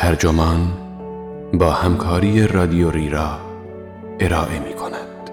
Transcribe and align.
ترجمان 0.00 0.72
با 1.54 1.70
همکاری 1.70 2.46
رادیو 2.46 2.90
ریرا 2.90 3.38
ارائه 4.20 4.58
می 4.58 4.74
کند. 4.74 5.30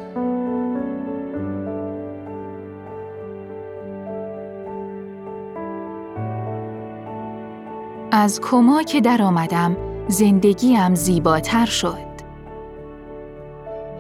از 8.12 8.42
کما 8.42 8.84
که 8.84 9.02
در 9.02 9.22
آمدم 9.22 9.78
زندگیم 10.08 10.96
زیباتر 10.96 11.66
شد. 11.66 12.08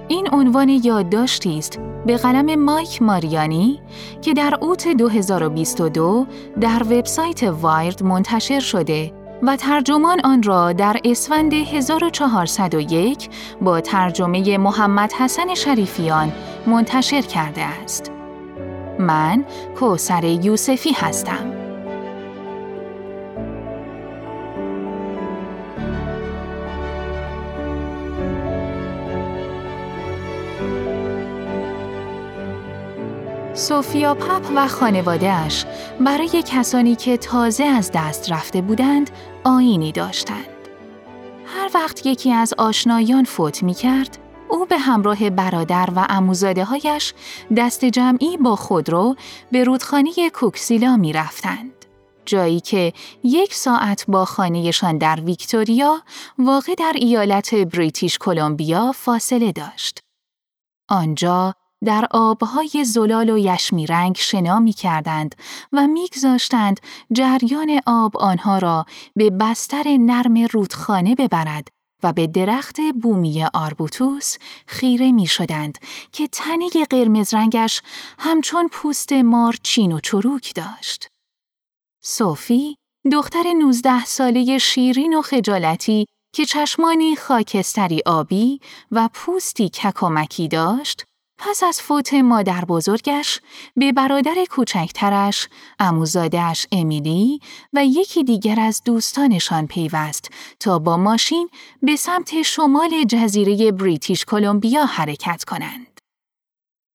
این 0.08 0.28
عنوان 0.32 0.70
یادداشتی 0.70 1.58
است 1.58 1.80
به 2.06 2.18
قلم 2.18 2.64
مایک 2.64 3.02
ماریانی 3.02 3.82
که 4.22 4.34
در 4.34 4.58
اوت 4.62 4.88
2022 4.88 6.26
در 6.62 6.84
وبسایت 6.84 7.44
وایرد 7.44 8.04
منتشر 8.04 8.60
شده 8.60 9.17
و 9.44 9.56
ترجمان 9.56 10.21
آن 10.24 10.43
را 10.43 10.74
در 10.74 10.98
اسفند 11.06 11.54
1401 11.54 13.30
با 13.61 13.82
ترجمه 13.82 14.57
محمد 14.57 15.14
حسن 15.14 15.56
شریفیان 15.56 16.32
منتشر 16.68 17.21
کرده 17.21 17.64
است. 17.64 18.11
من 19.00 19.46
کوسر 19.80 20.24
یوسفی 20.24 20.92
هستم. 20.92 21.57
سوفیا 33.67 34.16
پپ 34.16 34.52
و 34.56 34.67
خانوادهش 34.67 35.66
برای 36.00 36.44
کسانی 36.45 36.95
که 36.95 37.17
تازه 37.17 37.64
از 37.64 37.92
دست 37.94 38.31
رفته 38.31 38.62
بودند 38.62 39.09
آینی 39.44 39.92
داشتند. 39.92 40.67
هر 41.45 41.69
وقت 41.73 42.06
یکی 42.06 42.31
از 42.31 42.53
آشنایان 42.58 43.23
فوت 43.23 43.64
می 43.64 43.73
کرد، 43.73 44.17
او 44.50 44.66
به 44.66 44.78
همراه 44.78 45.30
برادر 45.30 45.89
و 45.95 46.06
اموزاده 46.09 46.64
هایش 46.64 47.14
دست 47.58 47.86
جمعی 47.86 48.38
با 48.38 48.56
خودرو 48.56 49.16
به 49.52 49.64
رودخانه 49.64 50.11
کوکسیلا 50.34 50.97
می 50.97 51.13
رفتند. 51.13 51.86
جایی 52.25 52.59
که 52.59 52.94
یک 53.23 53.53
ساعت 53.53 54.06
با 54.08 54.25
خانهشان 54.25 54.97
در 54.97 55.19
ویکتوریا 55.22 56.02
واقع 56.38 56.75
در 56.75 56.94
ایالت 56.95 57.56
بریتیش 57.56 58.17
کلمبیا 58.17 58.91
فاصله 58.91 59.52
داشت. 59.52 60.00
آنجا 60.89 61.56
در 61.86 62.08
آبهای 62.11 62.83
زلال 62.86 63.30
و 63.30 63.38
یشمی 63.38 63.86
رنگ 63.86 64.16
شنا 64.16 64.59
می 64.59 64.73
کردند 64.73 65.36
و 65.72 65.88
میگذاشتند 65.88 66.80
جریان 67.11 67.81
آب 67.86 68.17
آنها 68.17 68.58
را 68.58 68.86
به 69.16 69.30
بستر 69.30 69.97
نرم 70.00 70.38
رودخانه 70.52 71.16
ببرد 71.16 71.67
و 72.03 72.14
به 72.14 72.28
درخت 72.28 72.78
بومی 73.02 73.45
آربوتوس 73.53 74.36
خیره 74.67 75.11
می 75.11 75.28
شدند 75.28 75.78
که 76.11 76.28
تنه 76.28 76.69
قرمز 76.89 77.34
رنگش 77.34 77.81
همچون 78.19 78.67
پوست 78.67 79.14
مار 79.14 79.56
چین 79.64 79.91
و 79.91 80.00
چروک 80.00 80.53
داشت. 80.56 81.08
صوفی 82.03 82.75
دختر 83.12 83.53
نوزده 83.53 84.06
ساله 84.06 84.58
شیرین 84.58 85.14
و 85.14 85.22
خجالتی 85.22 86.06
که 86.36 86.45
چشمانی 86.45 87.16
خاکستری 87.16 88.02
آبی 88.06 88.59
و 88.91 89.09
پوستی 89.14 89.69
ککمکی 89.69 90.47
داشت 90.47 91.06
پس 91.38 91.63
از 91.63 91.81
فوت 91.81 92.13
مادر 92.13 92.66
بزرگش 92.66 93.41
به 93.75 93.91
برادر 93.91 94.35
کوچکترش، 94.49 95.49
اموزادش 95.79 96.67
امیلی 96.71 97.39
و 97.73 97.85
یکی 97.85 98.23
دیگر 98.23 98.59
از 98.59 98.81
دوستانشان 98.85 99.67
پیوست 99.67 100.29
تا 100.59 100.79
با 100.79 100.97
ماشین 100.97 101.49
به 101.81 101.95
سمت 101.95 102.41
شمال 102.41 103.03
جزیره 103.03 103.71
بریتیش 103.71 104.25
کلمبیا 104.25 104.85
حرکت 104.85 105.44
کنند. 105.44 106.01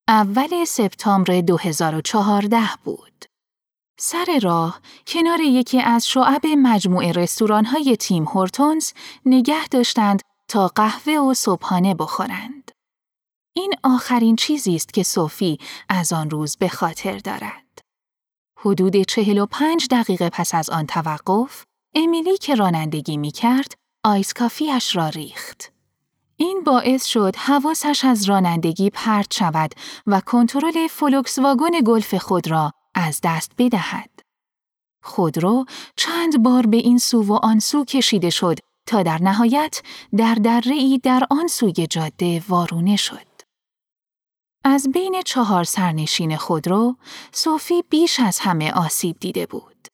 اول 0.08 0.64
سپتامبر 0.64 1.40
2014 1.40 2.58
بود. 2.84 3.24
سر 3.98 4.38
راه 4.42 4.80
کنار 5.06 5.40
یکی 5.40 5.80
از 5.80 6.08
شعب 6.08 6.46
مجموعه 6.46 7.12
رستوران‌های 7.12 7.96
تیم 7.96 8.24
هورتونز 8.24 8.92
نگه 9.26 9.68
داشتند 9.68 10.22
تا 10.48 10.68
قهوه 10.68 11.12
و 11.12 11.34
صبحانه 11.34 11.94
بخورند. 11.94 12.61
این 13.54 13.74
آخرین 13.82 14.36
چیزی 14.36 14.76
است 14.76 14.94
که 14.94 15.02
صوفی 15.02 15.58
از 15.88 16.12
آن 16.12 16.30
روز 16.30 16.56
به 16.56 16.68
خاطر 16.68 17.18
دارد. 17.18 17.78
حدود 18.58 19.02
چهل 19.02 19.38
و 19.38 19.46
پنج 19.46 19.86
دقیقه 19.90 20.30
پس 20.30 20.54
از 20.54 20.70
آن 20.70 20.86
توقف، 20.86 21.64
امیلی 21.94 22.38
که 22.38 22.54
رانندگی 22.54 23.16
می 23.16 23.30
کرد، 23.30 23.74
آیس 24.04 24.32
کافیش 24.32 24.96
را 24.96 25.08
ریخت. 25.08 25.72
این 26.36 26.62
باعث 26.66 27.04
شد 27.04 27.36
حواسش 27.36 28.04
از 28.04 28.24
رانندگی 28.24 28.90
پرت 28.90 29.34
شود 29.34 29.74
و 30.06 30.20
کنترل 30.20 30.86
فولکس 30.86 31.38
واگن 31.38 31.80
گلف 31.86 32.14
خود 32.14 32.50
را 32.50 32.72
از 32.94 33.20
دست 33.22 33.52
بدهد. 33.58 34.10
خودرو 35.02 35.64
چند 35.96 36.42
بار 36.42 36.66
به 36.66 36.76
این 36.76 36.98
سو 36.98 37.22
و 37.22 37.32
آن 37.32 37.58
سو 37.58 37.84
کشیده 37.84 38.30
شد 38.30 38.58
تا 38.86 39.02
در 39.02 39.22
نهایت 39.22 39.82
در 40.16 40.34
دره 40.34 40.74
ای 40.74 41.00
در 41.02 41.26
آن 41.30 41.46
سوی 41.46 41.86
جاده 41.86 42.42
وارونه 42.48 42.96
شد. 42.96 43.31
از 44.64 44.88
بین 44.92 45.22
چهار 45.24 45.64
سرنشین 45.64 46.36
خودرو، 46.36 46.96
صوفی 47.32 47.82
بیش 47.90 48.20
از 48.20 48.38
همه 48.38 48.72
آسیب 48.72 49.16
دیده 49.20 49.46
بود. 49.46 49.88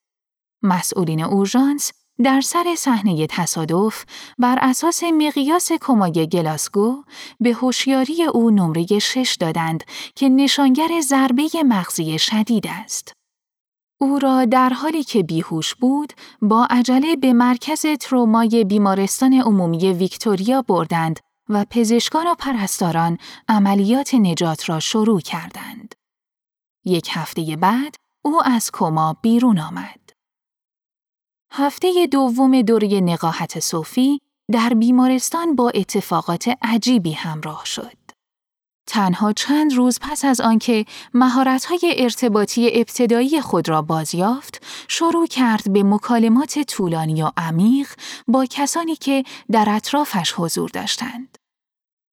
مسئولین 0.62 1.25
اورژانس 1.25 1.93
در 2.25 2.41
سر 2.41 2.75
صحنه 2.79 3.27
تصادف 3.27 4.05
بر 4.39 4.59
اساس 4.61 5.03
مقیاس 5.05 5.73
کمای 5.73 6.29
گلاسگو 6.33 7.05
به 7.41 7.53
هوشیاری 7.53 8.25
او 8.25 8.51
نمره 8.51 8.99
شش 8.99 9.37
دادند 9.41 9.84
که 10.15 10.29
نشانگر 10.29 11.00
ضربه 11.00 11.49
مغزی 11.65 12.19
شدید 12.19 12.67
است. 12.67 13.12
او 14.00 14.19
را 14.19 14.45
در 14.45 14.69
حالی 14.69 15.05
که 15.05 15.23
بیهوش 15.23 15.75
بود 15.75 16.12
با 16.43 16.67
عجله 16.71 17.17
به 17.17 17.33
مرکز 17.33 17.87
ترومای 18.00 18.65
بیمارستان 18.65 19.35
عمومی 19.35 19.93
ویکتوریا 19.93 20.62
بردند 20.62 21.21
و 21.49 21.65
پزشکان 21.71 22.27
و 22.27 22.35
پرستاران 22.35 23.19
عملیات 23.49 24.15
نجات 24.15 24.69
را 24.69 24.81
شروع 24.81 25.21
کردند. 25.21 25.95
یک 26.85 27.09
هفته 27.13 27.57
بعد 27.57 27.97
او 28.23 28.43
از 28.45 28.71
کما 28.73 29.17
بیرون 29.23 29.59
آمد. 29.59 30.11
هفته 31.53 32.07
دوم 32.13 32.63
دوره 32.63 33.01
نقاهت 33.01 33.61
صوفی 33.61 34.21
در 34.53 34.69
بیمارستان 34.69 35.57
با 35.57 35.71
اتفاقات 35.75 36.51
عجیبی 36.63 37.13
همراه 37.13 37.65
شد. 37.65 37.98
تنها 38.88 39.32
چند 39.32 39.75
روز 39.75 39.99
پس 40.00 40.25
از 40.25 40.41
آنکه 40.41 40.84
مهارت‌های 41.15 41.94
ارتباطی 41.97 42.71
ابتدایی 42.72 43.41
خود 43.41 43.69
را 43.69 43.82
بازیافت، 43.82 44.66
شروع 44.88 45.26
کرد 45.26 45.72
به 45.72 45.82
مکالمات 45.82 46.59
طولانی 46.59 47.22
و 47.22 47.31
عمیق 47.37 47.88
با 48.28 48.47
کسانی 48.50 48.97
که 48.97 49.25
در 49.50 49.66
اطرافش 49.69 50.34
حضور 50.37 50.71
داشتند. 50.71 51.38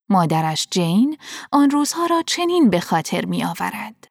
مادرش 0.09 0.67
جین 0.71 1.17
آن 1.51 1.69
روزها 1.69 2.05
را 2.05 2.23
چنین 2.25 2.69
به 2.69 2.79
خاطر 2.79 3.25
می 3.25 3.43
آورد. 3.43 4.07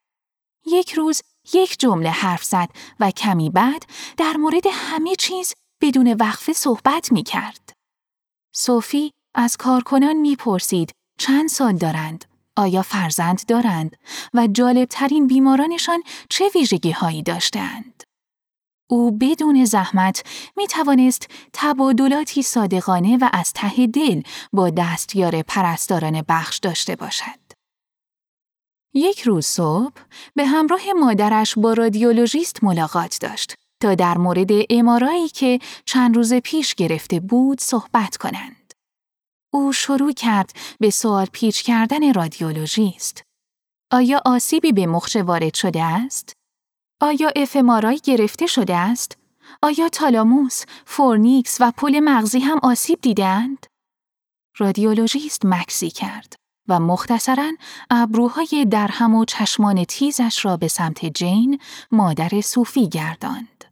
یک 0.66 0.92
روز 0.92 1.22
یک 1.52 1.78
جمله 1.78 2.10
حرف 2.10 2.44
زد 2.44 2.68
و 3.00 3.10
کمی 3.10 3.50
بعد 3.50 3.86
در 4.16 4.32
مورد 4.32 4.64
همه 4.70 5.14
چیز 5.16 5.54
بدون 5.82 6.12
وقفه 6.12 6.52
صحبت 6.52 7.12
می 7.12 7.22
کرد. 7.22 7.72
صوفی 8.54 9.10
از 9.34 9.56
کارکنان 9.56 10.16
می 10.16 10.36
پرسید 10.36 10.92
چند 11.18 11.48
سال 11.48 11.76
دارند، 11.76 12.24
آیا 12.56 12.82
فرزند 12.82 13.46
دارند 13.46 13.96
و 14.34 14.46
جالبترین 14.46 15.26
بیمارانشان 15.26 16.02
چه 16.28 16.50
ویژگی 16.54 16.90
هایی 16.90 17.22
داشتند. 17.22 18.02
او 18.90 19.18
بدون 19.18 19.64
زحمت 19.64 20.22
می 20.56 20.66
توانست 20.66 21.30
تبادلاتی 21.52 22.42
صادقانه 22.42 23.18
و 23.20 23.28
از 23.32 23.52
ته 23.52 23.86
دل 23.86 24.22
با 24.52 24.70
دستیار 24.70 25.42
پرستاران 25.42 26.24
بخش 26.28 26.58
داشته 26.58 26.96
باشد. 26.96 27.44
یک 28.94 29.20
روز 29.20 29.46
صبح 29.46 30.00
به 30.34 30.46
همراه 30.46 30.92
مادرش 31.00 31.58
با 31.58 31.72
رادیولوژیست 31.72 32.64
ملاقات 32.64 33.18
داشت 33.20 33.54
تا 33.82 33.94
در 33.94 34.18
مورد 34.18 34.50
MRI 34.70 35.05
ایی 35.05 35.28
که 35.28 35.58
چند 35.84 36.16
روز 36.16 36.34
پیش 36.34 36.74
گرفته 36.74 37.20
بود 37.20 37.60
صحبت 37.60 38.16
کنند. 38.16 38.63
او 39.54 39.72
شروع 39.72 40.12
کرد 40.12 40.52
به 40.80 40.90
سوال 40.90 41.26
پیچ 41.32 41.62
کردن 41.62 42.12
رادیولوژیست. 42.12 43.22
آیا 43.90 44.22
آسیبی 44.24 44.72
به 44.72 44.86
مخش 44.86 45.16
وارد 45.16 45.54
شده 45.54 45.82
است؟ 45.82 46.32
آیا 47.00 47.32
fMRI 47.36 48.00
گرفته 48.04 48.46
شده 48.46 48.76
است؟ 48.76 49.18
آیا 49.62 49.88
تالاموس، 49.88 50.64
فورنیکس 50.86 51.56
و 51.60 51.72
پل 51.76 52.00
مغزی 52.00 52.38
هم 52.38 52.58
آسیب 52.62 53.00
دیدند؟ 53.00 53.66
رادیولوژیست 54.58 55.44
مکثی 55.44 55.90
کرد 55.90 56.36
و 56.68 56.80
مختصرا 56.80 57.52
ابروهای 57.90 58.66
درهم 58.70 59.14
و 59.14 59.24
چشمان 59.24 59.84
تیزش 59.84 60.44
را 60.44 60.56
به 60.56 60.68
سمت 60.68 61.04
جین 61.04 61.58
مادر 61.92 62.40
صوفی 62.40 62.88
گرداند. 62.88 63.64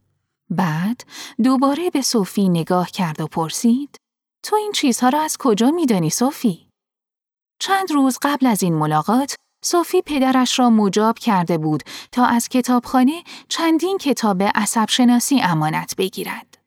بعد 0.50 1.05
دوباره 1.43 1.90
به 1.90 2.02
صوفی 2.02 2.49
نگاه 2.49 2.90
کرد 2.90 3.20
و 3.20 3.26
پرسید 3.26 4.01
تو 4.42 4.56
این 4.56 4.72
چیزها 4.72 5.08
را 5.08 5.20
از 5.20 5.36
کجا 5.38 5.70
میدانی 5.70 6.10
صوفی؟ 6.10 6.68
چند 7.58 7.92
روز 7.92 8.18
قبل 8.22 8.46
از 8.46 8.62
این 8.62 8.74
ملاقات 8.74 9.36
صوفی 9.64 10.02
پدرش 10.02 10.58
را 10.58 10.70
مجاب 10.70 11.18
کرده 11.18 11.58
بود 11.58 11.82
تا 12.12 12.26
از 12.26 12.48
کتابخانه 12.48 13.22
چندین 13.48 13.98
کتاب 13.98 14.42
عصب 14.42 14.88
شناسی 14.88 15.40
امانت 15.42 15.96
بگیرد. 15.96 16.58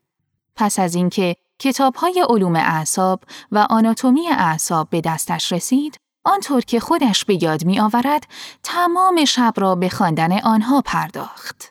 پس 0.55 0.79
از 0.79 0.95
اینکه 0.95 1.35
کتابهای 1.59 2.25
علوم 2.29 2.55
اعصاب 2.55 3.23
و 3.51 3.67
آناتومی 3.69 4.27
اعصاب 4.27 4.89
به 4.89 5.01
دستش 5.01 5.51
رسید، 5.51 5.97
آنطور 6.25 6.61
که 6.61 6.79
خودش 6.79 7.25
به 7.25 7.43
یاد 7.43 7.65
می 7.65 7.79
آورد، 7.79 8.27
تمام 8.63 9.25
شب 9.25 9.53
را 9.57 9.75
به 9.75 9.89
خواندن 9.89 10.39
آنها 10.39 10.81
پرداخت. 10.81 11.69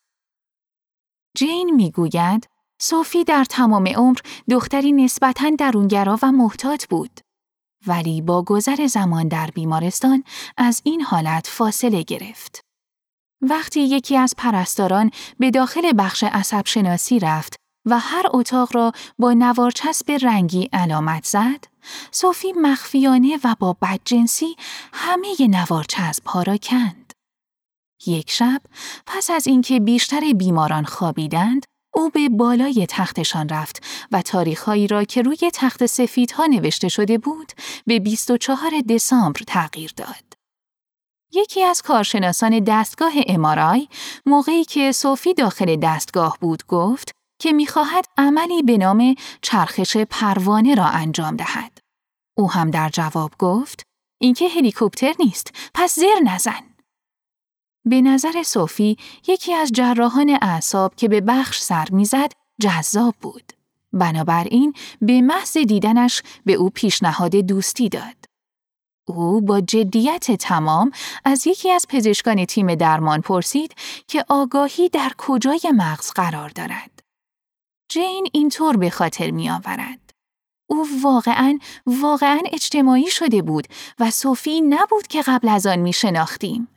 جین 1.37 1.75
می 1.75 1.91
گوید، 1.91 2.49
صوفی 2.87 3.25
در 3.25 3.45
تمام 3.45 3.87
عمر 3.87 4.19
دختری 4.51 4.93
نسبتاً 4.93 5.51
درونگرا 5.59 6.19
و 6.23 6.33
محتاط 6.33 6.87
بود. 6.87 7.21
ولی 7.87 8.23
با 8.23 8.43
گذر 8.43 8.87
زمان 8.87 9.29
در 9.29 9.51
بیمارستان 9.55 10.25
از 10.57 10.81
این 10.85 11.01
حالت 11.01 11.47
فاصله 11.47 12.03
گرفت. 12.03 12.61
وقتی 13.43 13.81
یکی 13.81 14.17
از 14.17 14.35
پرستاران 14.39 15.11
به 15.39 15.51
داخل 15.51 15.93
بخش 15.99 16.25
عصب 16.25 16.63
شناسی 16.67 17.19
رفت 17.19 17.57
و 17.87 17.99
هر 17.99 18.25
اتاق 18.31 18.77
را 18.77 18.93
با 19.19 19.33
نوارچسب 19.33 20.11
رنگی 20.11 20.69
علامت 20.73 21.25
زد، 21.25 21.65
صوفی 22.11 22.53
مخفیانه 22.53 23.39
و 23.45 23.55
با 23.59 23.77
بدجنسی 23.83 24.57
همه 24.93 25.37
نوارچسب 25.41 26.27
ها 26.27 26.43
را 26.43 26.57
کند. 26.57 27.13
یک 28.07 28.31
شب 28.31 28.63
پس 29.07 29.31
از 29.31 29.47
اینکه 29.47 29.81
بیشتر 29.81 30.33
بیماران 30.33 30.85
خوابیدند، 30.85 31.67
او 31.95 32.11
به 32.11 32.29
بالای 32.29 32.87
تختشان 32.89 33.49
رفت 33.49 33.83
و 34.13 34.23
تاریخهایی 34.23 34.87
را 34.87 35.05
که 35.05 35.23
روی 35.23 35.51
تخت 35.55 35.87
سفیدها 35.87 36.47
نوشته 36.47 36.89
شده 36.89 37.19
بود 37.19 37.53
به 37.87 37.99
24 37.99 38.71
دسامبر 38.89 39.41
تغییر 39.47 39.93
داد. 39.97 40.35
یکی 41.33 41.63
از 41.63 41.83
کارشناسان 41.83 42.61
دستگاه 42.61 43.13
امارای 43.27 43.89
موقعی 44.27 44.65
که 44.65 44.93
صوفی 44.93 45.35
داخل 45.35 45.77
دستگاه 45.77 46.39
بود 46.41 46.67
گفت 46.67 47.11
که 47.41 47.53
می‌خواهد 47.53 48.05
عملی 48.19 48.63
به 48.63 48.79
نام 48.79 49.15
چرخش 49.43 49.97
پروانه 49.97 50.75
را 50.75 50.85
انجام 50.85 51.37
دهد. 51.37 51.79
او 52.39 52.51
هم 52.51 52.71
در 52.71 52.89
جواب 52.89 53.33
گفت 53.39 53.83
اینکه 54.21 54.49
هلیکوپتر 54.49 55.15
نیست 55.19 55.51
پس 55.75 55.95
زر 55.95 56.21
نزن. 56.25 56.74
به 57.85 58.01
نظر 58.01 58.43
صوفی 58.43 58.97
یکی 59.29 59.55
از 59.55 59.73
جراحان 59.73 60.39
اعصاب 60.43 60.95
که 60.95 61.09
به 61.09 61.21
بخش 61.21 61.61
سر 61.61 61.89
می‌زد 61.91 62.33
جذاب 62.61 63.15
بود. 63.21 63.53
بنابراین 63.93 64.73
به 65.01 65.21
محض 65.21 65.57
دیدنش 65.57 66.23
به 66.47 66.53
او 66.53 66.71
پیشنهاد 66.71 67.37
دوستی 67.37 67.89
داد. 67.89 68.17
او 69.07 69.41
با 69.41 69.61
جدیت 69.61 70.31
تمام 70.31 70.91
از 71.25 71.47
یکی 71.47 71.71
از 71.71 71.87
پزشکان 71.89 72.45
تیم 72.45 72.75
درمان 72.75 73.21
پرسید 73.21 73.75
که 74.07 74.25
آگاهی 74.29 74.89
در 74.89 75.13
کجای 75.19 75.61
مغز 75.77 76.11
قرار 76.11 76.49
دارد. 76.49 77.03
جین 77.89 78.27
اینطور 78.33 78.77
به 78.77 78.91
خاطر 78.91 79.31
می 79.31 79.51
آورد. 79.51 80.01
او 80.67 80.87
واقعا 81.03 81.59
واقعا 81.87 82.41
اجتماعی 82.53 83.07
شده 83.07 83.43
بود 83.43 83.67
و 83.99 84.11
صوفی 84.11 84.61
نبود 84.61 85.07
که 85.07 85.23
قبل 85.23 85.49
از 85.49 85.67
آن 85.67 85.79
می 85.79 85.93
شناختیم. 85.93 86.69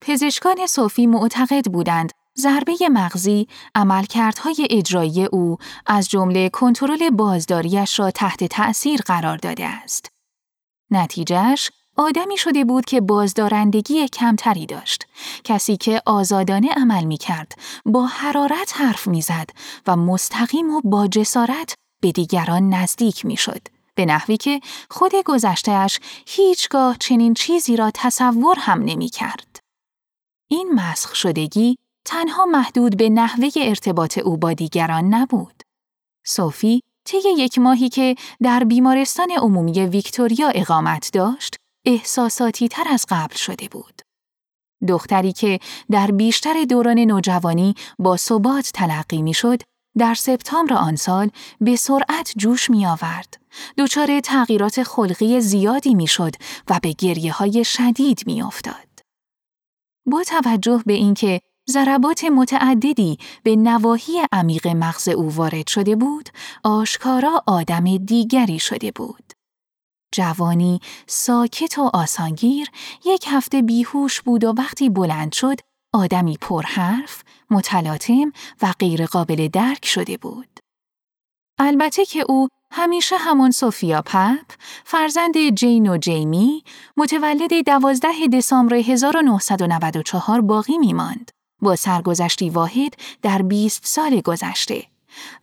پزشکان 0.00 0.66
صوفی 0.66 1.06
معتقد 1.06 1.64
بودند 1.64 2.12
ضربه 2.38 2.74
مغزی 2.92 3.48
عملکردهای 3.74 4.68
اجرایی 4.70 5.24
او 5.24 5.56
از 5.86 6.08
جمله 6.08 6.48
کنترل 6.48 7.10
بازداریش 7.10 7.98
را 7.98 8.10
تحت 8.10 8.44
تأثیر 8.44 9.00
قرار 9.00 9.36
داده 9.36 9.66
است. 9.66 10.08
نتیجهش 10.90 11.70
آدمی 11.96 12.36
شده 12.36 12.64
بود 12.64 12.84
که 12.84 13.00
بازدارندگی 13.00 14.08
کمتری 14.08 14.66
داشت، 14.66 15.06
کسی 15.44 15.76
که 15.76 16.02
آزادانه 16.06 16.72
عمل 16.72 17.04
می 17.04 17.16
کرد، 17.16 17.52
با 17.86 18.06
حرارت 18.06 18.72
حرف 18.74 19.06
می 19.06 19.22
زد 19.22 19.50
و 19.86 19.96
مستقیم 19.96 20.74
و 20.74 20.80
با 20.84 21.06
جسارت 21.06 21.74
به 22.00 22.12
دیگران 22.12 22.68
نزدیک 22.68 23.26
می 23.26 23.36
شد. 23.36 23.68
به 23.94 24.06
نحوی 24.06 24.36
که 24.36 24.60
خود 24.90 25.12
گذشتهش 25.24 26.00
هیچگاه 26.26 26.96
چنین 27.00 27.34
چیزی 27.34 27.76
را 27.76 27.90
تصور 27.94 28.58
هم 28.58 28.82
نمی 28.82 29.08
کرد. 29.08 29.47
این 30.50 30.72
مسخ 30.74 31.14
شدگی 31.14 31.76
تنها 32.04 32.46
محدود 32.46 32.96
به 32.96 33.08
نحوه 33.08 33.48
ارتباط 33.56 34.18
او 34.18 34.36
با 34.36 34.52
دیگران 34.52 35.14
نبود. 35.14 35.62
صوفی 36.26 36.82
طی 37.04 37.18
یک 37.38 37.58
ماهی 37.58 37.88
که 37.88 38.14
در 38.42 38.64
بیمارستان 38.64 39.30
عمومی 39.30 39.72
ویکتوریا 39.72 40.48
اقامت 40.48 41.10
داشت، 41.12 41.56
احساساتی 41.86 42.68
تر 42.68 42.84
از 42.90 43.06
قبل 43.08 43.36
شده 43.36 43.68
بود. 43.68 44.02
دختری 44.88 45.32
که 45.32 45.58
در 45.90 46.10
بیشتر 46.10 46.64
دوران 46.64 46.98
نوجوانی 46.98 47.74
با 47.98 48.16
ثبات 48.16 48.70
تلقی 48.74 49.22
می‌شد، 49.22 49.62
در 49.98 50.14
سپتامبر 50.14 50.74
آن 50.74 50.96
سال 50.96 51.30
به 51.60 51.76
سرعت 51.76 52.32
جوش 52.36 52.70
می 52.70 52.86
آورد. 52.86 53.40
دچار 53.78 54.20
تغییرات 54.20 54.82
خلقی 54.82 55.40
زیادی 55.40 55.94
می 55.94 56.06
شد 56.06 56.34
و 56.70 56.80
به 56.82 56.92
گریه 56.92 57.32
های 57.32 57.64
شدید 57.64 58.22
می 58.26 58.42
افتاد. 58.42 58.87
با 60.08 60.22
توجه 60.22 60.82
به 60.86 60.92
اینکه 60.92 61.40
ضربات 61.70 62.24
متعددی 62.24 63.18
به 63.42 63.56
نواحی 63.56 64.12
عمیق 64.32 64.66
مغز 64.66 65.08
او 65.08 65.34
وارد 65.34 65.66
شده 65.66 65.96
بود، 65.96 66.28
آشکارا 66.64 67.42
آدم 67.46 67.96
دیگری 67.96 68.58
شده 68.58 68.90
بود. 68.90 69.32
جوانی 70.12 70.80
ساکت 71.06 71.78
و 71.78 71.90
آسانگیر 71.94 72.70
یک 73.04 73.24
هفته 73.28 73.62
بیهوش 73.62 74.20
بود 74.20 74.44
و 74.44 74.54
وقتی 74.58 74.90
بلند 74.90 75.32
شد 75.32 75.60
آدمی 75.92 76.36
پرحرف، 76.40 77.22
متلاطم 77.50 78.32
و 78.62 78.74
غیرقابل 78.78 79.48
درک 79.48 79.86
شده 79.86 80.16
بود. 80.16 80.60
البته 81.58 82.04
که 82.04 82.24
او 82.28 82.48
همیشه 82.70 83.16
همان 83.16 83.50
سوفیا 83.50 84.02
پپ، 84.02 84.46
فرزند 84.84 85.50
جین 85.54 85.90
و 85.90 85.96
جیمی، 85.98 86.64
متولد 86.96 87.64
12 87.66 88.08
دسامبر 88.32 88.74
1994 88.74 90.40
باقی 90.40 90.78
می 90.78 90.92
ماند. 90.92 91.30
با 91.62 91.76
سرگذشتی 91.76 92.50
واحد 92.50 92.94
در 93.22 93.42
20 93.42 93.86
سال 93.86 94.20
گذشته. 94.20 94.84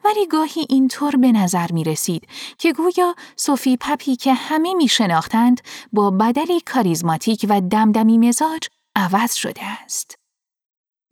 ولی 0.06 0.27
گاهی 0.27 0.66
اینطور 0.69 1.15
به 1.15 1.32
نظر 1.32 1.72
می 1.72 1.84
رسید 1.84 2.27
که 2.58 2.74
گویا 2.74 3.15
صوفی 3.36 3.77
پپی 3.77 4.15
که 4.15 4.34
همه 4.34 4.74
می 4.74 4.88
شناختند 4.88 5.62
با 5.94 6.12
بدلی 6.12 6.62
کاریزماتیک 6.62 7.46
و 7.50 7.62
دمدمی 7.62 8.17
مزاج 8.17 8.67
عوض 8.96 9.34
شده 9.34 9.65
است. 9.65 10.25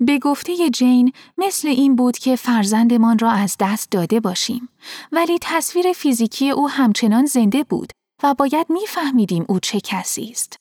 به 0.06 0.20
گفته 0.20 0.70
جین 0.70 1.14
مثل 1.38 1.68
این 1.68 1.96
بود 1.96 2.18
که 2.18 2.36
فرزندمان 2.36 3.20
را 3.20 3.32
از 3.32 3.56
دست 3.60 3.92
داده 3.92 4.20
باشیم 4.20 4.70
ولی 5.12 5.38
تصویر 5.42 5.94
فیزیکی 5.94 6.50
او 6.50 6.70
همچنان 6.70 7.26
زنده 7.26 7.64
بود 7.64 7.94
و 8.24 8.34
باید 8.34 8.68
میفهمیدیم 8.70 9.46
او 9.50 9.60
چه 9.60 9.80
کسی 9.80 10.30
است. 10.32 10.56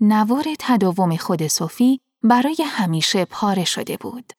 نوار 0.00 0.44
تداوم 0.58 1.16
خود 1.16 1.46
صوفی 1.46 2.00
برای 2.22 2.56
همیشه 2.66 3.24
پاره 3.24 3.64
شده 3.64 3.96
بود. 3.96 4.32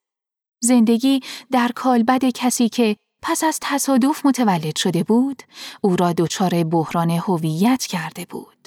زندگی 0.64 1.20
در 1.52 1.72
کالبد 1.76 2.26
کسی 2.26 2.70
که 2.70 2.96
پس 3.22 3.44
از 3.44 3.60
تصادف 3.62 4.26
متولد 4.26 4.76
شده 4.76 5.04
بود، 5.04 5.44
او 5.82 5.96
را 5.96 6.14
دچار 6.14 6.64
بحران 6.64 7.10
هویت 7.10 7.86
کرده 7.86 8.26
بود. 8.26 8.61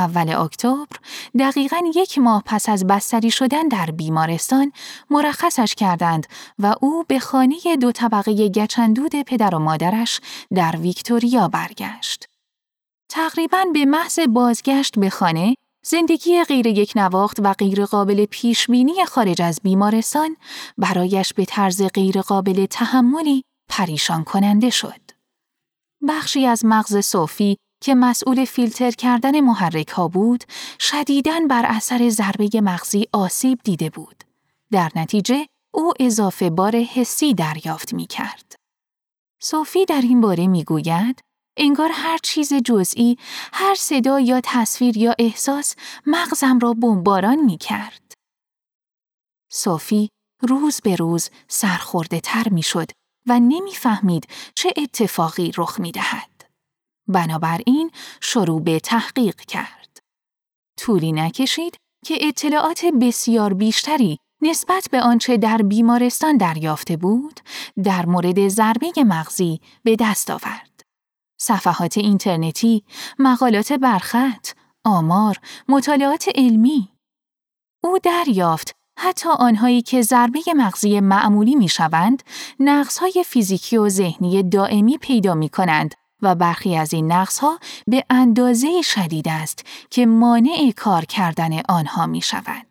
اول 0.00 0.32
اکتبر 0.32 0.96
دقیقا 1.38 1.76
یک 1.94 2.18
ماه 2.18 2.42
پس 2.46 2.68
از 2.68 2.86
بستری 2.86 3.30
شدن 3.30 3.68
در 3.68 3.86
بیمارستان 3.86 4.72
مرخصش 5.10 5.74
کردند 5.74 6.26
و 6.58 6.74
او 6.80 7.04
به 7.08 7.18
خانه 7.18 7.56
دو 7.80 7.92
طبقه 7.92 8.48
گچندود 8.48 9.22
پدر 9.22 9.54
و 9.54 9.58
مادرش 9.58 10.20
در 10.54 10.76
ویکتوریا 10.76 11.48
برگشت. 11.48 12.26
تقریبا 13.10 13.64
به 13.72 13.84
محض 13.84 14.18
بازگشت 14.18 14.98
به 14.98 15.10
خانه 15.10 15.54
زندگی 15.84 16.44
غیر 16.44 16.66
یک 16.66 16.92
نواخت 16.96 17.36
و 17.40 17.52
غیر 17.52 17.84
قابل 17.84 18.24
پیش 18.24 18.70
بینی 18.70 19.04
خارج 19.04 19.42
از 19.42 19.60
بیمارستان 19.62 20.36
برایش 20.78 21.32
به 21.32 21.44
طرز 21.44 21.82
غیر 21.82 22.20
قابل 22.20 22.66
تحملی 22.66 23.42
پریشان 23.68 24.24
کننده 24.24 24.70
شد. 24.70 25.00
بخشی 26.08 26.46
از 26.46 26.64
مغز 26.64 26.98
صوفی 26.98 27.56
که 27.80 27.94
مسئول 27.94 28.44
فیلتر 28.44 28.90
کردن 28.90 29.40
محرک 29.40 29.88
ها 29.88 30.08
بود، 30.08 30.44
شدیداً 30.80 31.40
بر 31.50 31.66
اثر 31.66 32.08
ضربه 32.08 32.60
مغزی 32.60 33.06
آسیب 33.12 33.60
دیده 33.64 33.90
بود. 33.90 34.24
در 34.72 34.90
نتیجه 34.96 35.46
او 35.74 35.92
اضافه 36.00 36.50
بار 36.50 36.76
حسی 36.76 37.34
دریافت 37.34 37.94
می 37.94 38.06
کرد. 38.06 38.54
صوفی 39.42 39.84
در 39.84 40.00
این 40.00 40.20
باره 40.20 40.46
می 40.46 40.64
گوید 40.64 41.20
انگار 41.56 41.90
هر 41.92 42.18
چیز 42.22 42.54
جزئی، 42.54 43.18
هر 43.52 43.74
صدا 43.74 44.20
یا 44.20 44.40
تصویر 44.44 44.98
یا 44.98 45.14
احساس 45.18 45.74
مغزم 46.06 46.58
را 46.58 46.72
بمباران 46.72 47.38
می 47.44 47.58
کرد. 47.58 48.12
صوفی 49.52 50.08
روز 50.42 50.80
به 50.80 50.96
روز 50.96 51.30
سرخورده 51.48 52.20
تر 52.20 52.48
می 52.48 52.62
شد 52.62 52.90
و 53.26 53.40
نمی‌فهمید 53.40 54.28
چه 54.54 54.72
اتفاقی 54.76 55.52
رخ 55.56 55.80
می 55.80 55.92
دهد. 55.92 56.29
بنابراین 57.10 57.90
شروع 58.20 58.62
به 58.62 58.80
تحقیق 58.80 59.36
کرد. 59.36 59.98
طولی 60.78 61.12
نکشید 61.12 61.76
که 62.04 62.18
اطلاعات 62.20 62.84
بسیار 63.00 63.54
بیشتری 63.54 64.18
نسبت 64.42 64.88
به 64.90 65.00
آنچه 65.00 65.36
در 65.36 65.56
بیمارستان 65.56 66.36
دریافته 66.36 66.96
بود 66.96 67.40
در 67.84 68.06
مورد 68.06 68.48
ضربه 68.48 68.92
مغزی 68.96 69.60
به 69.82 69.96
دست 70.00 70.30
آورد. 70.30 70.80
صفحات 71.40 71.98
اینترنتی، 71.98 72.84
مقالات 73.18 73.72
برخط، 73.72 74.48
آمار، 74.84 75.36
مطالعات 75.68 76.28
علمی. 76.34 76.88
او 77.84 77.98
دریافت 77.98 78.74
حتی 78.98 79.28
آنهایی 79.28 79.82
که 79.82 80.02
ضربه 80.02 80.40
مغزی 80.56 81.00
معمولی 81.00 81.54
می 81.54 81.68
شوند، 81.68 82.22
نقصهای 82.60 83.24
فیزیکی 83.26 83.76
و 83.76 83.88
ذهنی 83.88 84.42
دائمی 84.42 84.98
پیدا 84.98 85.34
می 85.34 85.48
کنند 85.48 85.94
و 86.22 86.34
برخی 86.34 86.76
از 86.76 86.94
این 86.94 87.12
نقصها 87.12 87.58
به 87.86 88.04
اندازه 88.10 88.82
شدید 88.82 89.28
است 89.28 89.64
که 89.90 90.06
مانع 90.06 90.72
کار 90.76 91.04
کردن 91.04 91.60
آنها 91.68 92.06
می 92.06 92.20
شود. 92.20 92.66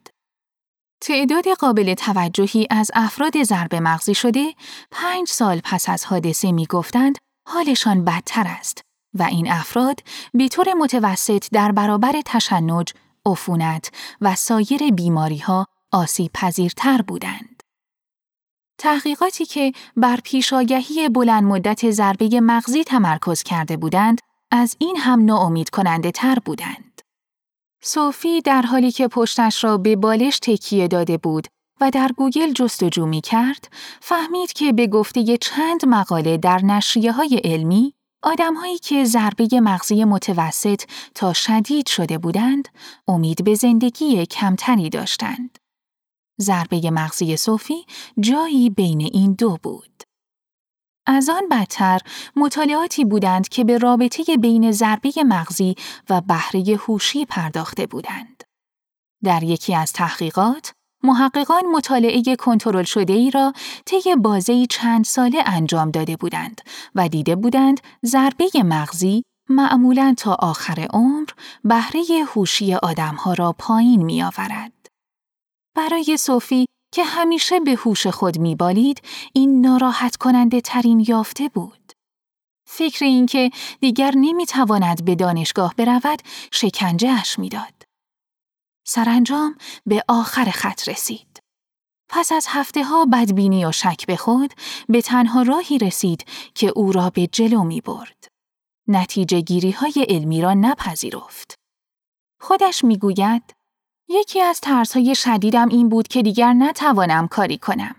تعداد 1.02 1.48
قابل 1.60 1.94
توجهی 1.94 2.68
از 2.70 2.92
افراد 2.94 3.44
ضرب 3.44 3.76
مغزی 3.76 4.16
شده 4.16 4.54
پنج 4.92 5.28
سال 5.28 5.62
پس 5.64 5.90
از 5.90 6.06
حادثه 6.06 6.52
می 6.52 6.66
گفتند 6.66 7.18
حالشان 7.48 8.06
بدتر 8.06 8.46
است 8.48 8.82
و 9.14 9.24
این 9.24 9.52
افراد 9.52 10.00
به 10.34 10.48
طور 10.48 10.74
متوسط 10.74 11.46
در 11.52 11.72
برابر 11.72 12.22
تشنج، 12.26 12.94
عفونت 13.26 13.92
و 14.22 14.36
سایر 14.36 14.92
بیماری 14.96 15.38
ها 15.38 15.66
آسیب 15.92 16.32
پذیرتر 16.34 17.02
بودند. 17.02 17.59
تحقیقاتی 18.80 19.46
که 19.46 19.72
بر 19.98 20.20
پیشاگهی 20.24 21.10
بلند 21.10 21.44
مدت 21.44 21.92
ضربه 21.92 22.42
مغزی 22.42 22.84
تمرکز 22.84 23.44
کرده 23.44 23.78
بودند، 23.78 24.22
از 24.52 24.76
این 24.80 24.98
هم 24.98 25.26
ناامید 25.26 25.70
کننده 25.70 26.12
تر 26.12 26.38
بودند. 26.46 27.02
صوفی 27.84 28.42
در 28.42 28.62
حالی 28.62 28.92
که 28.92 29.08
پشتش 29.08 29.64
را 29.64 29.78
به 29.78 29.96
بالش 29.96 30.40
تکیه 30.40 30.88
داده 30.88 31.18
بود 31.18 31.48
و 31.82 31.92
در 31.92 32.12
گوگل 32.18 32.54
جستجو 32.54 33.06
می 33.06 33.22
کرد، 33.22 33.68
فهمید 34.02 34.54
که 34.54 34.74
به 34.74 34.88
گفته 34.88 35.38
چند 35.38 35.86
مقاله 35.86 36.38
در 36.38 36.66
نشریه 36.66 37.12
های 37.12 37.42
علمی، 37.44 37.94
آدمهایی 38.24 38.78
که 38.78 39.04
ضربه 39.04 39.48
مغزی 39.62 40.04
متوسط 40.04 40.82
تا 41.16 41.34
شدید 41.34 41.88
شده 41.88 42.18
بودند، 42.18 42.68
امید 43.08 43.44
به 43.44 43.56
زندگی 43.56 44.26
کمتری 44.26 44.90
داشتند. 44.90 45.60
ضربه 46.42 46.92
مغزی 46.92 47.38
صوفی 47.38 47.86
جایی 48.20 48.70
بین 48.70 49.02
این 49.02 49.34
دو 49.34 49.58
بود. 49.64 50.04
از 51.08 51.30
آن 51.30 51.50
بدتر 51.52 52.00
مطالعاتی 52.36 53.06
بودند 53.06 53.48
که 53.48 53.64
به 53.64 53.78
رابطه 53.78 54.38
بین 54.38 54.72
ضربه 54.72 55.12
مغزی 55.26 55.76
و 56.10 56.22
بهره 56.22 56.80
هوشی 56.88 57.26
پرداخته 57.26 57.86
بودند. 57.86 58.44
در 59.24 59.44
یکی 59.44 59.76
از 59.76 59.94
تحقیقات، 59.94 60.72
محققان 61.04 61.66
مطالعه 61.66 62.36
کنترل 62.36 62.84
شده 62.84 63.14
ای 63.14 63.32
را 63.32 63.54
طی 63.86 64.16
بازه 64.16 64.66
چند 64.66 65.06
ساله 65.06 65.44
انجام 65.46 65.92
داده 65.92 66.16
بودند 66.16 66.62
و 66.96 67.08
دیده 67.08 67.36
بودند 67.36 67.82
ضربه 68.06 68.50
مغزی 68.56 69.24
معمولا 69.50 70.14
تا 70.18 70.34
آخر 70.34 70.88
عمر 70.94 71.30
بهره 71.64 72.02
هوشی 72.36 72.74
آدمها 72.74 73.34
را 73.34 73.56
پایین 73.58 74.04
می 74.04 74.24
آورد. 74.24 74.79
برای 75.80 76.18
صوفی 76.18 76.66
که 76.94 77.04
همیشه 77.04 77.60
به 77.60 77.72
هوش 77.72 78.08
خود 78.08 78.40
میبالید 78.40 79.02
این 79.34 79.62
ناراحت 79.62 80.16
کننده 80.16 80.62
ترین 80.62 81.06
یافته 81.08 81.50
بود. 81.50 81.94
فکر 82.68 83.06
اینکه 83.06 83.52
دیگر 83.80 84.14
نمی‌تواند 84.16 85.06
به 85.06 85.16
دانشگاه 85.16 85.74
برود 85.78 86.22
شکنجهش 86.52 87.40
می‌داد. 87.40 87.84
سرانجام 88.88 89.58
به 89.86 90.04
آخر 90.08 90.46
خط 90.46 90.90
رسید. 90.90 91.40
پس 92.10 92.32
از 92.32 92.46
هفته 92.50 92.84
ها 92.84 93.06
بدبینی 93.06 93.66
و 93.66 93.72
شک 93.72 94.06
به 94.08 94.16
خود 94.16 94.54
به 94.90 95.02
تنها 95.02 95.42
راهی 95.42 95.78
رسید 95.78 96.26
که 96.56 96.68
او 96.76 96.92
را 96.92 97.10
به 97.10 97.28
جلو 97.28 97.64
می 97.64 97.82
برد. 97.82 98.28
نتیجه 98.88 99.42
گیری 99.42 99.72
های 99.72 100.06
علمی 100.10 100.42
را 100.42 100.54
نپذیرفت. 100.54 101.56
خودش 102.42 102.84
می‌گوید 102.84 103.59
یکی 104.12 104.42
از 104.42 104.62
های 104.94 105.16
شدیدم 105.16 105.70
این 105.70 105.90
بود 105.90 106.08
که 106.08 106.22
دیگر 106.22 106.54
نتوانم 106.54 107.28
کاری 107.28 107.58
کنم. 107.58 107.96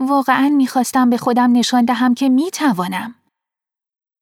واقعا 0.00 0.48
می‌خواستم 0.48 1.10
به 1.10 1.16
خودم 1.16 1.52
نشان 1.52 1.84
دهم 1.84 2.14
که 2.14 2.28
می‌توانم. 2.28 3.14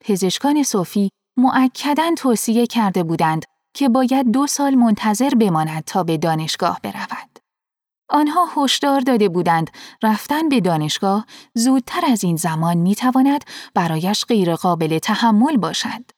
پزشکان 0.05 0.63
صوفی 0.63 1.11
معکدن 1.37 2.15
توصیه 2.15 2.67
کرده 2.67 3.03
بودند 3.03 3.45
که 3.75 3.89
باید 3.89 4.33
دو 4.33 4.47
سال 4.47 4.75
منتظر 4.75 5.31
بماند 5.31 5.85
تا 5.85 6.03
به 6.03 6.17
دانشگاه 6.17 6.81
برود. 6.83 7.39
آنها 8.09 8.49
هشدار 8.57 9.01
داده 9.01 9.29
بودند 9.29 9.71
رفتن 10.03 10.49
به 10.49 10.61
دانشگاه 10.61 11.27
زودتر 11.55 12.07
از 12.07 12.25
این 12.25 12.37
زمان 12.37 12.77
می‌تواند 12.77 13.45
برایش 13.75 14.25
غیرقابل 14.25 14.99
تحمل 14.99 15.57
باشد. 15.57 16.11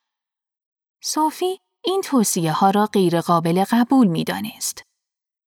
صوفی 1.02 1.58
این 1.84 2.00
توصیه 2.04 2.52
ها 2.52 2.70
را 2.70 2.86
غیرقابل 2.86 3.64
قبول 3.70 4.06
می 4.06 4.24
دانست. 4.24 4.82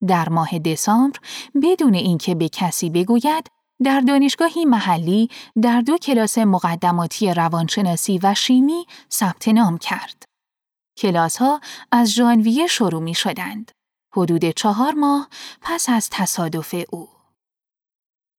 در 0.05 0.29
ماه 0.29 0.59
دسامبر 0.59 1.19
بدون 1.63 1.93
اینکه 1.93 2.35
به 2.35 2.49
کسی 2.49 2.89
بگوید 2.89 3.49
در 3.83 3.99
دانشگاهی 3.99 4.65
محلی 4.65 5.29
در 5.61 5.81
دو 5.81 5.97
کلاس 5.97 6.37
مقدماتی 6.37 7.33
روانشناسی 7.33 8.19
و 8.23 8.33
شیمی 8.33 8.85
ثبت 9.11 9.47
نام 9.47 9.77
کرد. 9.77 10.23
کلاس 10.97 11.37
ها 11.37 11.61
از 11.91 12.11
ژانویه 12.11 12.67
شروع 12.67 13.01
می 13.01 13.13
شدند. 13.13 13.71
حدود 14.15 14.49
چهار 14.49 14.93
ماه 14.93 15.27
پس 15.61 15.89
از 15.89 16.09
تصادف 16.11 16.75
او. 16.89 17.09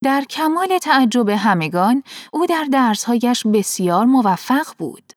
در 0.04 0.24
کمال 0.30 0.78
تعجب 0.78 1.28
همگان، 1.28 2.02
او 2.32 2.46
در 2.46 2.64
درسهایش 2.72 3.46
بسیار 3.46 4.04
موفق 4.04 4.66
بود. 4.78 5.12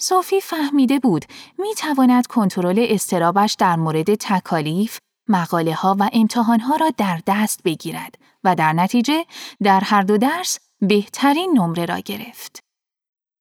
صوفی 0.00 0.40
فهمیده 0.40 0.98
بود 0.98 1.24
می 1.58 1.74
تواند 1.74 2.26
کنترل 2.26 2.86
استرابش 2.88 3.56
در 3.58 3.76
مورد 3.76 4.14
تکالیف، 4.14 4.98
مقاله 5.28 5.74
ها 5.74 5.96
و 6.00 6.10
امتحان 6.12 6.60
ها 6.60 6.76
را 6.76 6.90
در 6.96 7.20
دست 7.26 7.62
بگیرد 7.62 8.14
و 8.44 8.54
در 8.54 8.72
نتیجه 8.72 9.24
در 9.62 9.80
هر 9.80 10.02
دو 10.02 10.18
درس 10.18 10.58
بهترین 10.80 11.58
نمره 11.58 11.84
را 11.84 11.98
گرفت. 11.98 12.64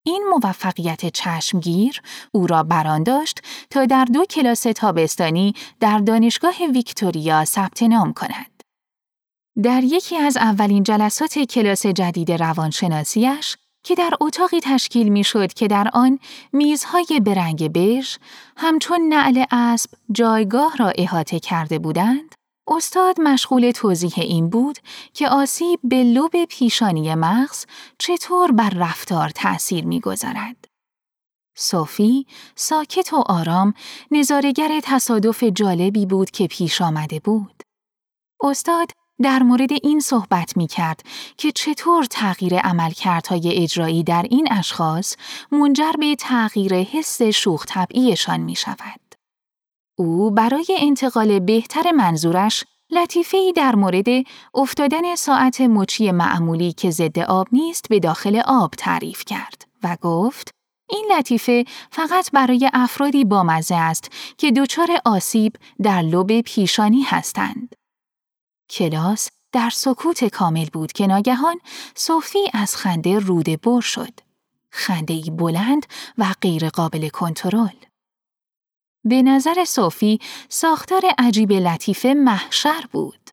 این 0.06 0.24
موفقیت 0.32 1.06
چشمگیر 1.06 2.02
او 2.32 2.48
را 2.48 2.64
بران 2.64 3.04
داشت 3.04 3.42
تا 3.70 3.86
در 3.86 4.06
دو 4.06 4.26
کلاس 4.26 4.62
تابستانی 4.62 5.54
در 5.80 6.00
دانشگاه 6.00 6.56
ویکتوریا 6.74 7.46
ثبت 7.46 7.84
نام 7.84 8.14
کند. 8.14 8.64
در 9.64 9.84
یکی 9.84 10.18
از 10.18 10.38
اولین 10.38 10.84
جلسات 10.84 11.40
کلاس 11.40 11.86
جدید 11.86 12.32
روانشناسیش 12.32 13.58
که 13.84 13.96
در 13.96 14.14
اتاقی 14.22 14.60
تشکیل 14.60 15.10
می 15.10 15.24
شد 15.24 15.54
که 15.54 15.68
در 15.68 15.90
آن 15.94 16.20
میزهای 16.54 17.22
برنگ 17.26 17.74
بژ 17.74 18.18
همچون 18.58 19.02
نعل 19.02 19.44
اسب 19.52 19.92
جایگاه 20.12 20.78
را 20.78 20.90
احاطه 20.96 21.40
کرده 21.40 21.80
بودند، 21.80 22.36
استاد 22.68 23.22
مشغول 23.22 23.72
توضیح 23.72 24.14
این 24.18 24.50
بود 24.50 24.80
که 25.14 25.30
آسیب 25.30 25.80
به 25.84 26.04
لب 26.04 26.46
پیشانی 26.50 27.16
مغز 27.16 27.66
چطور 27.98 28.52
بر 28.52 28.70
رفتار 28.70 29.30
تأثیر 29.30 29.86
می‌گذارد. 29.86 30.66
صوفی 31.58 32.26
ساکت 32.56 33.14
و 33.14 33.24
آرام 33.26 33.74
نظارگر 34.12 34.80
تصادف 34.84 35.44
جالبی 35.44 36.06
بود 36.06 36.32
که 36.32 36.48
پیش 36.48 36.82
آمده 36.82 37.20
بود. 37.20 37.64
استاد 38.44 38.92
در 39.24 39.44
مورد 39.44 39.72
این 39.72 40.00
صحبت 40.00 40.58
می 40.58 40.68
کرد 40.68 41.04
که 41.38 41.52
چطور 41.52 42.06
تغییر 42.06 42.60
عملکردهای 42.60 43.64
اجرایی 43.64 44.04
در 44.04 44.26
این 44.30 44.48
اشخاص 44.52 45.16
منجر 45.52 45.92
به 46.00 46.16
تغییر 46.16 46.74
حس 46.74 47.22
شوخ 47.22 47.66
طبعیشان 47.68 48.40
می 48.40 48.56
شود. 48.56 49.00
او 49.98 50.32
برای 50.32 50.66
انتقال 50.80 51.40
بهتر 51.40 51.92
منظورش 51.92 52.64
لطیفه‌ای 52.92 53.54
در 53.54 53.76
مورد 53.76 54.08
افتادن 54.54 55.16
ساعت 55.16 55.62
مچی 55.62 56.12
معمولی 56.12 56.74
که 56.74 56.92
ضد 56.92 57.20
آب 57.20 57.48
نیست 57.52 57.90
به 57.90 58.00
داخل 58.00 58.42
آب 58.46 58.74
تعریف 58.78 59.26
کرد 59.26 59.68
و 59.84 59.98
گفت 60.02 60.50
این 60.90 61.12
لطیفه 61.18 61.66
فقط 61.92 62.32
برای 62.32 62.70
افرادی 62.74 63.26
بامزه 63.26 63.76
است 63.76 64.12
که 64.38 64.52
دچار 64.52 64.88
آسیب 65.06 65.54
در 65.84 66.02
لب 66.02 66.42
پیشانی 66.42 67.02
هستند. 67.02 67.83
کلاس 68.74 69.30
در 69.52 69.70
سکوت 69.70 70.24
کامل 70.26 70.66
بود 70.74 70.92
که 70.92 71.08
ناگهان 71.08 71.56
صوفی 71.96 72.40
از 72.54 72.76
خنده 72.76 73.20
روده 73.20 73.58
بر 73.58 73.80
شد. 73.82 74.20
خنده 74.72 75.14
ای 75.14 75.32
بلند 75.32 75.86
و 76.18 76.26
غیرقابل 76.42 77.10
کنترل. 77.10 77.78
به 79.06 79.22
نظر 79.22 79.66
صوفی 79.66 80.20
ساختار 80.50 81.02
عجیب 81.18 81.52
لطیفه 81.52 82.14
محشر 82.14 82.86
بود. 82.92 83.30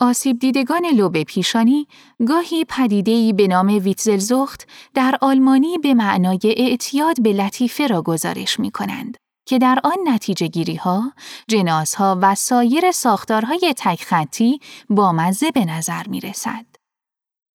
آسیب 0.00 0.38
دیدگان 0.38 0.86
لوب 0.86 1.22
پیشانی 1.22 1.86
گاهی 2.28 2.64
پدیده‌ای 2.64 3.32
به 3.32 3.46
نام 3.46 3.66
ویتزلزوخت 3.66 4.66
در 4.94 5.18
آلمانی 5.20 5.78
به 5.78 5.94
معنای 5.94 6.54
اعتیاد 6.56 7.22
به 7.22 7.32
لطیفه 7.32 7.86
را 7.86 8.02
گزارش 8.02 8.60
می 8.60 8.70
کنند 8.70 9.16
که 9.50 9.58
در 9.58 9.78
آن 9.84 9.96
نتیجه 10.04 10.80
ها، 10.80 11.12
جناس 11.48 11.94
ها 11.94 12.18
و 12.22 12.34
سایر 12.34 12.90
ساختارهای 12.90 13.74
تک 13.76 14.04
خطی 14.04 14.60
با 14.90 15.12
مزه 15.12 15.50
به 15.50 15.64
نظر 15.64 16.08
می 16.08 16.20
رسد. 16.20 16.66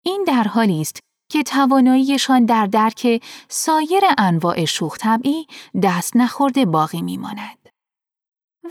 این 0.06 0.24
در 0.28 0.44
حالی 0.44 0.82
است 0.82 1.00
که 1.32 1.44
تواناییشان 1.44 2.46
در 2.46 2.66
درک 2.66 3.24
سایر 3.50 4.04
انواع 4.18 4.66
شوخ 4.66 4.98
طبعی 4.98 5.48
دست 5.84 6.16
نخورده 6.16 6.66
باقی 6.66 7.02
می 7.02 7.18
ماند. 7.18 7.70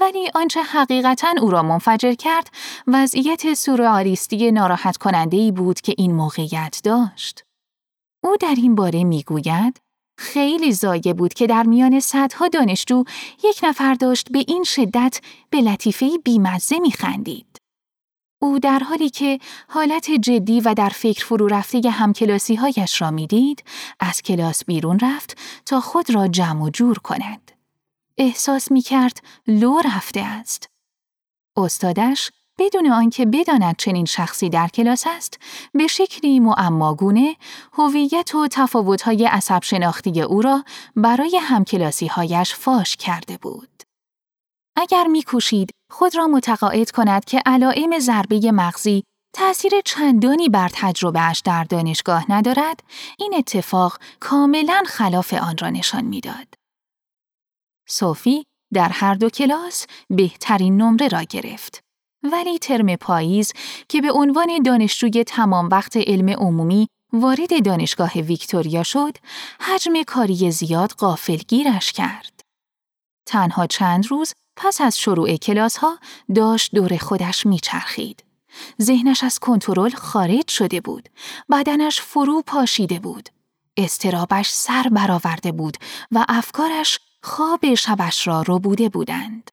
ولی 0.00 0.30
آنچه 0.34 0.62
حقیقتا 0.62 1.34
او 1.40 1.50
را 1.50 1.62
منفجر 1.62 2.14
کرد 2.14 2.50
وضعیت 2.86 3.54
سورئالیستی 3.54 4.52
ناراحت 4.52 4.96
کننده 4.96 5.36
ای 5.36 5.52
بود 5.52 5.80
که 5.80 5.94
این 5.98 6.14
موقعیت 6.14 6.80
داشت. 6.84 7.44
او 8.24 8.36
در 8.36 8.54
این 8.56 8.74
باره 8.74 9.04
می 9.04 9.22
گوید 9.22 9.83
خیلی 10.18 10.72
زایه 10.72 11.14
بود 11.14 11.34
که 11.34 11.46
در 11.46 11.62
میان 11.62 12.00
صدها 12.00 12.48
دانشجو 12.48 13.04
یک 13.44 13.60
نفر 13.62 13.94
داشت 13.94 14.32
به 14.32 14.44
این 14.48 14.64
شدت 14.64 15.20
به 15.50 15.60
لطیفه 15.60 16.10
بیمزه 16.24 16.78
می 16.78 16.92
خندید. 16.92 17.58
او 18.42 18.58
در 18.58 18.78
حالی 18.78 19.10
که 19.10 19.38
حالت 19.68 20.10
جدی 20.10 20.60
و 20.60 20.74
در 20.74 20.88
فکر 20.88 21.24
فرو 21.24 21.46
رفته 21.46 21.90
همکلاسی 21.90 22.54
هایش 22.54 23.02
را 23.02 23.10
می‌دید، 23.10 23.64
از 24.00 24.22
کلاس 24.22 24.64
بیرون 24.64 24.98
رفت 24.98 25.36
تا 25.66 25.80
خود 25.80 26.14
را 26.14 26.28
جمع 26.28 26.62
و 26.62 26.70
جور 26.70 26.98
کند. 26.98 27.52
احساس 28.18 28.70
می 28.70 28.82
کرد 28.82 29.18
لو 29.46 29.80
رفته 29.84 30.20
است. 30.20 30.68
استادش 31.56 32.30
بدون 32.58 32.92
آنکه 32.92 33.26
بداند 33.26 33.76
چنین 33.76 34.04
شخصی 34.04 34.48
در 34.48 34.68
کلاس 34.68 35.04
است، 35.06 35.38
به 35.72 35.86
شکلی 35.86 36.40
معماگونه 36.40 37.36
هویت 37.72 38.34
و 38.34 38.48
تفاوت‌های 38.48 39.26
عصب 39.26 39.62
شناختی 39.62 40.22
او 40.22 40.42
را 40.42 40.64
برای 40.96 41.36
همکلاسی 41.42 42.06
هایش 42.06 42.54
فاش 42.54 42.96
کرده 42.96 43.36
بود. 43.36 43.82
اگر 44.76 45.06
میکوشید 45.06 45.70
خود 45.92 46.16
را 46.16 46.26
متقاعد 46.26 46.90
کند 46.90 47.24
که 47.24 47.42
علائم 47.46 47.98
ضربه 47.98 48.52
مغزی 48.52 49.04
تأثیر 49.34 49.72
چندانی 49.84 50.48
بر 50.48 50.70
تجربهش 50.72 51.42
در 51.44 51.64
دانشگاه 51.64 52.32
ندارد، 52.32 52.80
این 53.18 53.34
اتفاق 53.34 53.98
کاملا 54.20 54.82
خلاف 54.86 55.34
آن 55.34 55.56
را 55.58 55.70
نشان 55.70 56.04
می‌داد. 56.04 56.54
صوفی 57.88 58.44
در 58.72 58.88
هر 58.88 59.14
دو 59.14 59.30
کلاس 59.30 59.86
بهترین 60.10 60.76
نمره 60.76 61.08
را 61.08 61.22
گرفت. 61.22 61.83
ولی 62.24 62.58
ترم 62.58 62.96
پاییز 62.96 63.52
که 63.88 64.00
به 64.00 64.12
عنوان 64.12 64.62
دانشجوی 64.62 65.24
تمام 65.24 65.68
وقت 65.68 65.96
علم 65.96 66.28
عمومی 66.28 66.88
وارد 67.12 67.64
دانشگاه 67.64 68.12
ویکتوریا 68.12 68.82
شد، 68.82 69.16
حجم 69.60 70.02
کاری 70.06 70.50
زیاد 70.50 70.92
گیرش 71.48 71.92
کرد. 71.92 72.40
تنها 73.26 73.66
چند 73.66 74.06
روز 74.06 74.32
پس 74.56 74.80
از 74.80 74.98
شروع 74.98 75.36
کلاس 75.36 75.76
ها 75.76 75.98
داشت 76.34 76.74
دور 76.74 76.96
خودش 76.96 77.46
میچرخید. 77.46 78.24
ذهنش 78.82 79.24
از 79.24 79.38
کنترل 79.38 79.90
خارج 79.90 80.50
شده 80.50 80.80
بود. 80.80 81.08
بدنش 81.50 82.00
فرو 82.00 82.42
پاشیده 82.46 82.98
بود. 82.98 83.28
استرابش 83.76 84.50
سر 84.50 84.88
برآورده 84.92 85.52
بود 85.52 85.76
و 86.12 86.24
افکارش 86.28 86.98
خواب 87.22 87.74
شبش 87.74 88.26
را 88.26 88.42
رو 88.42 88.58
بوده 88.58 88.88
بودند. 88.88 89.50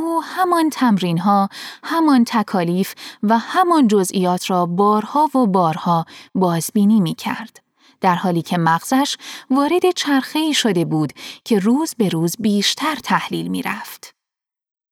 او 0.00 0.22
همان 0.22 0.70
تمرین 0.70 1.18
ها، 1.18 1.48
همان 1.84 2.24
تکالیف 2.24 2.94
و 3.22 3.38
همان 3.38 3.88
جزئیات 3.88 4.50
را 4.50 4.66
بارها 4.66 5.28
و 5.34 5.46
بارها 5.46 6.04
بازبینی 6.34 7.00
می 7.00 7.14
کرد. 7.14 7.60
در 8.00 8.14
حالی 8.14 8.42
که 8.42 8.58
مغزش 8.58 9.16
وارد 9.50 9.90
چرخه‌ای 9.90 10.54
شده 10.54 10.84
بود 10.84 11.12
که 11.44 11.58
روز 11.58 11.94
به 11.98 12.08
روز 12.08 12.36
بیشتر 12.38 12.94
تحلیل 12.94 13.48
می 13.48 13.62
رفت. 13.62 14.14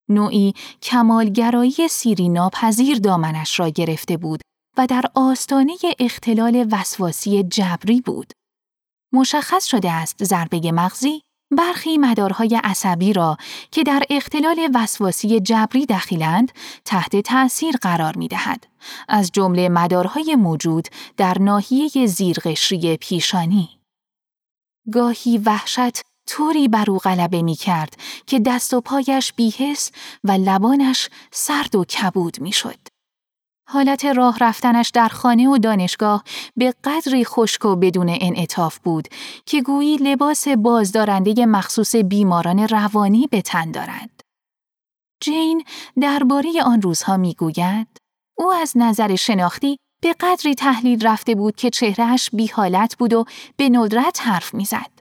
نوعی 0.09 0.53
کمالگرایی 0.81 1.87
سیری 1.89 2.29
ناپذیر 2.29 2.99
دامنش 2.99 3.59
را 3.59 3.69
گرفته 3.69 4.17
بود 4.17 4.41
و 4.77 4.87
در 4.87 5.05
آستانه 5.15 5.75
اختلال 5.99 6.67
وسواسی 6.71 7.43
جبری 7.43 8.01
بود. 8.01 8.33
مشخص 9.13 9.65
شده 9.65 9.91
است 9.91 10.23
ضربه 10.23 10.71
مغزی 10.71 11.21
برخی 11.51 11.97
مدارهای 11.97 12.59
عصبی 12.63 13.13
را 13.13 13.37
که 13.71 13.83
در 13.83 14.03
اختلال 14.09 14.69
وسواسی 14.73 15.39
جبری 15.39 15.85
دخیلند 15.85 16.51
تحت 16.85 17.15
تأثیر 17.15 17.75
قرار 17.81 18.17
می 18.17 18.27
دهد. 18.27 18.67
از 19.07 19.31
جمله 19.31 19.69
مدارهای 19.69 20.35
موجود 20.35 20.87
در 21.17 21.37
ناحیه 21.39 22.05
زیرقشری 22.05 22.97
پیشانی. 22.97 23.69
گاهی 24.91 25.37
وحشت 25.37 26.01
طوری 26.27 26.67
بر 26.67 26.91
او 26.91 26.97
غلبه 26.97 27.41
می 27.41 27.55
کرد 27.55 27.97
که 28.27 28.39
دست 28.39 28.73
و 28.73 28.81
پایش 28.81 29.33
بیهس 29.33 29.91
و 30.23 30.31
لبانش 30.31 31.09
سرد 31.31 31.75
و 31.75 31.85
کبود 31.85 32.41
می 32.41 32.51
شد. 32.51 32.98
حالت 33.71 34.05
راه 34.05 34.37
رفتنش 34.41 34.89
در 34.89 35.07
خانه 35.07 35.49
و 35.49 35.57
دانشگاه 35.57 36.23
به 36.57 36.73
قدری 36.83 37.25
خشک 37.25 37.65
و 37.65 37.75
بدون 37.75 38.17
انعطاف 38.21 38.79
بود 38.79 39.07
که 39.45 39.61
گویی 39.61 39.97
لباس 39.97 40.47
بازدارنده 40.47 41.45
مخصوص 41.45 41.95
بیماران 41.95 42.67
روانی 42.67 43.27
به 43.31 43.41
تن 43.41 43.71
دارد. 43.71 44.21
جین 45.23 45.63
درباره 46.01 46.63
آن 46.63 46.81
روزها 46.81 47.17
می‌گوید 47.17 47.87
او 48.37 48.53
از 48.53 48.73
نظر 48.75 49.15
شناختی 49.15 49.77
به 50.01 50.15
قدری 50.19 50.55
تحلیل 50.55 51.07
رفته 51.07 51.35
بود 51.35 51.55
که 51.55 51.69
چهرهش 51.69 52.29
بی 52.33 52.47
حالت 52.47 52.95
بود 52.97 53.13
و 53.13 53.25
به 53.57 53.69
ندرت 53.69 54.21
حرف 54.21 54.53
می‌زد. 54.53 54.91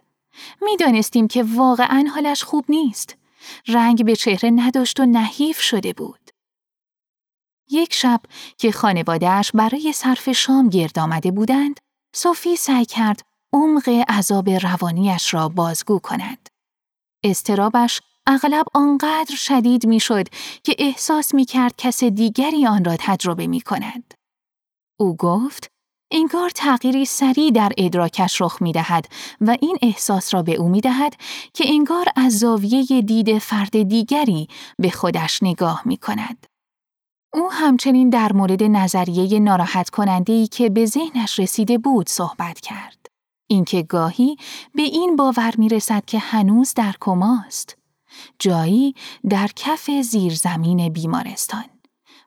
می‌دانستیم 0.62 1.28
که 1.28 1.44
واقعا 1.54 2.04
حالش 2.14 2.44
خوب 2.44 2.64
نیست. 2.68 3.16
رنگ 3.68 4.04
به 4.04 4.16
چهره 4.16 4.50
نداشت 4.50 5.00
و 5.00 5.06
نحیف 5.06 5.60
شده 5.60 5.92
بود. 5.92 6.27
یک 7.70 7.94
شب 7.94 8.20
که 8.58 8.72
خانوادهش 8.72 9.50
برای 9.54 9.92
صرف 9.92 10.32
شام 10.32 10.68
گرد 10.68 10.98
آمده 10.98 11.30
بودند، 11.30 11.80
صوفی 12.14 12.56
سعی 12.56 12.84
کرد 12.84 13.22
عمق 13.52 13.88
عذاب 14.08 14.50
روانیش 14.50 15.34
را 15.34 15.48
بازگو 15.48 15.98
کند. 15.98 16.48
استرابش 17.24 18.00
اغلب 18.26 18.66
آنقدر 18.74 19.34
شدید 19.36 19.86
می‌شد 19.86 20.28
که 20.64 20.76
احساس 20.78 21.34
می 21.34 21.44
کرد 21.44 21.74
کس 21.78 22.04
دیگری 22.04 22.66
آن 22.66 22.84
را 22.84 22.96
تجربه 22.98 23.46
می 23.46 23.60
کند. 23.60 24.14
او 25.00 25.16
گفت 25.16 25.68
انگار 26.12 26.50
تغییری 26.50 27.04
سریع 27.04 27.50
در 27.50 27.72
ادراکش 27.78 28.40
رخ 28.40 28.62
می 28.62 28.72
دهد 28.72 29.08
و 29.40 29.56
این 29.60 29.78
احساس 29.82 30.34
را 30.34 30.42
به 30.42 30.54
او 30.54 30.68
می 30.68 30.80
دهد 30.80 31.16
که 31.54 31.64
انگار 31.68 32.06
از 32.16 32.38
زاویه 32.38 33.02
دید 33.02 33.38
فرد 33.38 33.82
دیگری 33.82 34.48
به 34.78 34.90
خودش 34.90 35.42
نگاه 35.42 35.82
می 35.84 35.96
کند. 35.96 36.46
او 37.32 37.52
همچنین 37.52 38.10
در 38.10 38.32
مورد 38.32 38.62
نظریه 38.62 39.40
ناراحت 39.40 39.90
کننده 39.90 40.32
ای 40.32 40.46
که 40.46 40.70
به 40.70 40.86
ذهنش 40.86 41.38
رسیده 41.38 41.78
بود 41.78 42.08
صحبت 42.08 42.60
کرد. 42.60 43.06
اینکه 43.46 43.82
گاهی 43.82 44.36
به 44.74 44.82
این 44.82 45.16
باور 45.16 45.54
می 45.58 45.68
رسد 45.68 46.04
که 46.04 46.18
هنوز 46.18 46.74
در 46.74 46.94
کماست. 47.00 47.76
جایی 48.38 48.94
در 49.30 49.48
کف 49.56 49.90
زیرزمین 49.90 50.88
بیمارستان. 50.88 51.64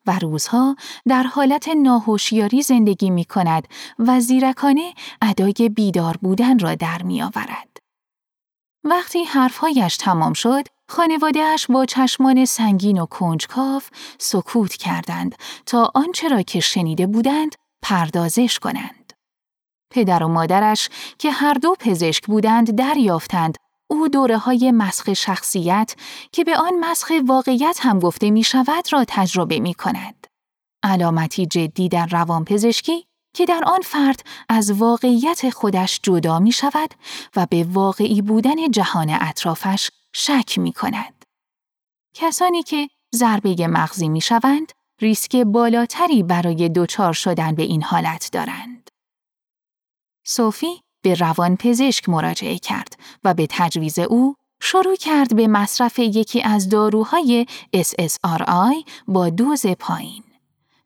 و 0.06 0.20
روزها 0.20 0.76
در 1.08 1.24
حالت 1.24 1.70
ناهوشیاری 1.70 2.62
زندگی 2.62 3.10
می 3.10 3.26
کند 3.26 3.68
و 4.00 4.20
زیرکانه 4.20 4.94
ادای 5.22 5.70
بیدار 5.76 6.18
بودن 6.22 6.60
را 6.60 6.76
در 6.76 7.04
می 7.04 7.22
آورد. 7.22 7.78
وقتی 8.84 9.24
حرفهایش 9.24 9.98
تمام 9.98 10.34
شد، 10.34 10.68
خانوادهش 10.92 11.66
با 11.70 11.86
چشمان 11.86 12.46
سنگین 12.46 13.02
و 13.02 13.06
کنجکاف 13.06 13.90
سکوت 14.20 14.76
کردند 14.76 15.36
تا 15.66 15.92
آنچه 15.96 16.28
را 16.28 16.42
که 16.42 16.60
شنیده 16.60 17.08
بودند 17.08 17.56
پردازش 17.82 18.60
کنند. 18.60 19.14
پدر 19.92 20.24
و 20.24 20.28
مادرش 20.28 20.90
که 21.20 21.32
هر 21.32 21.54
دو 21.54 21.76
پزشک 21.80 22.26
بودند 22.28 22.76
دریافتند 22.76 23.58
او 23.90 24.08
دوره 24.08 24.38
های 24.38 24.72
مسخ 24.72 25.14
شخصیت 25.14 25.96
که 26.32 26.44
به 26.44 26.58
آن 26.58 26.74
مسخ 26.80 27.12
واقعیت 27.28 27.80
هم 27.82 28.00
گفته 28.00 28.32
می 28.32 28.44
شود 28.44 28.94
را 28.94 29.06
تجربه 29.08 29.60
می 29.60 29.74
کند. 29.74 30.28
علامتی 30.84 31.46
جدی 31.46 31.90
در 31.90 32.06
روانپزشکی 32.06 33.06
که 33.36 33.46
در 33.46 33.64
آن 33.68 33.82
فرد 33.82 34.24
از 34.50 34.72
واقعیت 34.72 35.50
خودش 35.50 36.00
جدا 36.04 36.40
می 36.40 36.52
شود 36.52 36.94
و 37.36 37.48
به 37.50 37.66
واقعی 37.70 38.22
بودن 38.22 38.72
جهان 38.72 39.18
اطرافش 39.22 39.90
شک 40.14 40.58
می 40.58 40.74
کند. 40.74 41.26
کسانی 42.14 42.64
که 42.64 42.90
ضربه 43.16 43.68
مغزی 43.68 44.10
می 44.10 44.22
شوند، 44.22 44.72
ریسک 45.02 45.36
بالاتری 45.36 46.24
برای 46.24 46.70
دچار 46.70 47.14
شدن 47.14 47.56
به 47.56 47.64
این 47.64 47.84
حالت 47.84 48.30
دارند. 48.32 48.90
صوفی 50.24 50.82
به 51.02 51.14
روان 51.14 51.56
پزشک 51.56 52.10
مراجعه 52.10 52.58
کرد 52.58 53.00
و 53.24 53.34
به 53.34 53.48
تجویز 53.50 54.00
او 54.00 54.36
شروع 54.62 54.96
کرد 54.96 55.36
به 55.36 55.48
مصرف 55.48 56.00
یکی 56.00 56.42
از 56.42 56.70
داروهای 56.70 57.46
SSRI 57.78 58.90
با 59.08 59.30
دوز 59.30 59.66
پایین. 59.66 60.24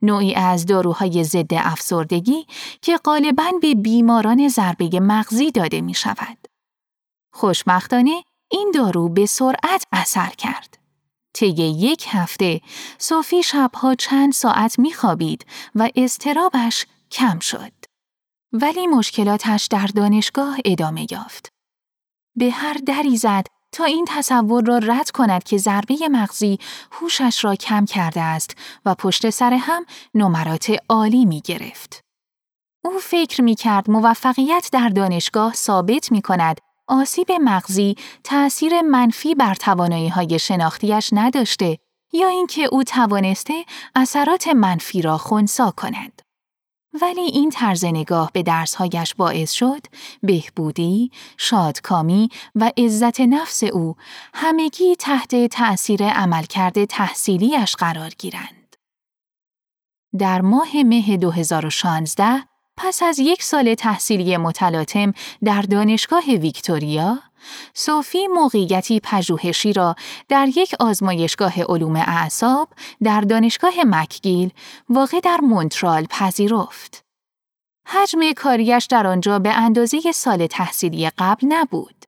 نوعی 0.02 0.36
از 0.36 0.66
داروهای 0.66 1.24
ضد 1.24 1.54
افسردگی 1.54 2.46
که 2.82 2.98
غالباً 2.98 3.52
به 3.62 3.76
بیماران 3.76 4.48
ضربه 4.48 5.00
مغزی 5.00 5.52
داده 5.52 5.82
می 5.82 5.94
شود. 5.94 6.38
خوشبختانه 7.34 8.24
این 8.52 8.72
دارو 8.74 9.10
به 9.10 9.26
سرعت 9.26 9.84
اثر 9.92 10.30
کرد. 10.30 10.78
طی 11.34 11.48
یک 11.48 12.06
هفته 12.10 12.62
صوفی 12.98 13.44
شبها 13.44 13.96
چند 13.96 14.34
ساعت 14.34 14.80
میخوابید 14.80 15.46
و 15.76 15.90
استرابش 15.96 16.86
کم 17.12 17.40
شد. 17.40 17.72
ولی 18.54 18.88
مشکلاتش 18.88 19.68
در 19.68 19.88
دانشگاه 19.88 20.58
ادامه 20.66 21.08
یافت. 21.12 21.50
به 22.36 22.52
هر 22.52 22.78
دری 22.86 23.18
زد 23.18 23.48
تا 23.72 23.84
این 23.84 24.06
تصور 24.08 24.64
را 24.66 24.78
رد 24.78 25.12
کند 25.12 25.44
که 25.44 25.58
ضربه 25.58 25.96
مغزی 26.12 26.60
هوشش 26.92 27.44
را 27.44 27.56
کم 27.56 27.86
کرده 27.86 28.22
است 28.22 28.56
و 28.86 28.96
پشت 28.96 29.30
سر 29.30 29.54
هم 29.54 29.86
نمرات 30.14 30.76
عالی 30.90 31.26
می 31.26 31.42
گرفت. 31.42 32.02
او 32.86 33.00
فکر 33.00 33.42
می 33.42 33.56
کرد 33.56 33.90
موفقیت 33.90 34.70
در 34.72 34.90
دانشگاه 34.90 35.54
ثابت 35.54 36.12
می 36.12 36.22
کند 36.22 36.62
آسیب 36.88 37.32
مغزی 37.32 37.96
تأثیر 38.24 38.82
منفی 38.82 39.36
بر 39.36 39.56
توانایی 39.56 40.10
های 40.10 40.40
شناختیش 40.40 41.10
نداشته 41.14 41.78
یا 42.14 42.28
اینکه 42.28 42.64
او 42.72 42.84
توانسته 42.84 43.66
اثرات 43.96 44.48
منفی 44.48 45.02
را 45.02 45.18
خونسا 45.18 45.72
کند. 45.78 46.22
ولی 47.02 47.22
این 47.22 47.50
طرز 47.50 47.86
نگاه 47.86 48.32
به 48.34 48.44
درسهایش 48.44 49.16
باعث 49.16 49.52
شد 49.52 49.82
بهبودی، 50.24 51.12
شادکامی 51.38 52.30
و 52.56 52.72
عزت 52.78 53.22
نفس 53.22 53.64
او 53.64 53.96
همگی 54.34 54.96
تحت 54.96 55.48
تأثیر 55.48 56.04
عملکرد 56.04 56.86
تحصیلیش 56.86 57.76
قرار 57.76 58.10
گیرند. 58.10 58.76
در 60.20 60.42
ماه 60.42 60.84
مه 60.84 61.18
2016 61.18 62.55
پس 62.78 63.04
از 63.04 63.20
یک 63.20 63.44
سال 63.44 63.76
تحصیلی 63.76 64.38
متلاطم 64.38 65.14
در 65.44 65.62
دانشگاه 65.62 66.24
ویکتوریا، 66.26 67.20
صوفی 67.74 68.28
موقعیتی 68.28 69.00
پژوهشی 69.00 69.74
را 69.74 69.96
در 70.30 70.48
یک 70.56 70.76
آزمایشگاه 70.80 71.64
علوم 71.64 71.96
اعصاب 71.96 72.70
در 73.04 73.22
دانشگاه 73.22 73.74
مکگیل 73.86 74.52
واقع 74.90 75.20
در 75.20 75.40
مونترال 75.42 76.06
پذیرفت. 76.10 77.06
حجم 77.88 78.20
کاریش 78.36 78.86
در 78.86 79.08
آنجا 79.08 79.40
به 79.40 79.54
اندازه 79.54 80.12
سال 80.12 80.48
تحصیلی 80.48 81.10
قبل 81.18 81.48
نبود. 81.48 82.06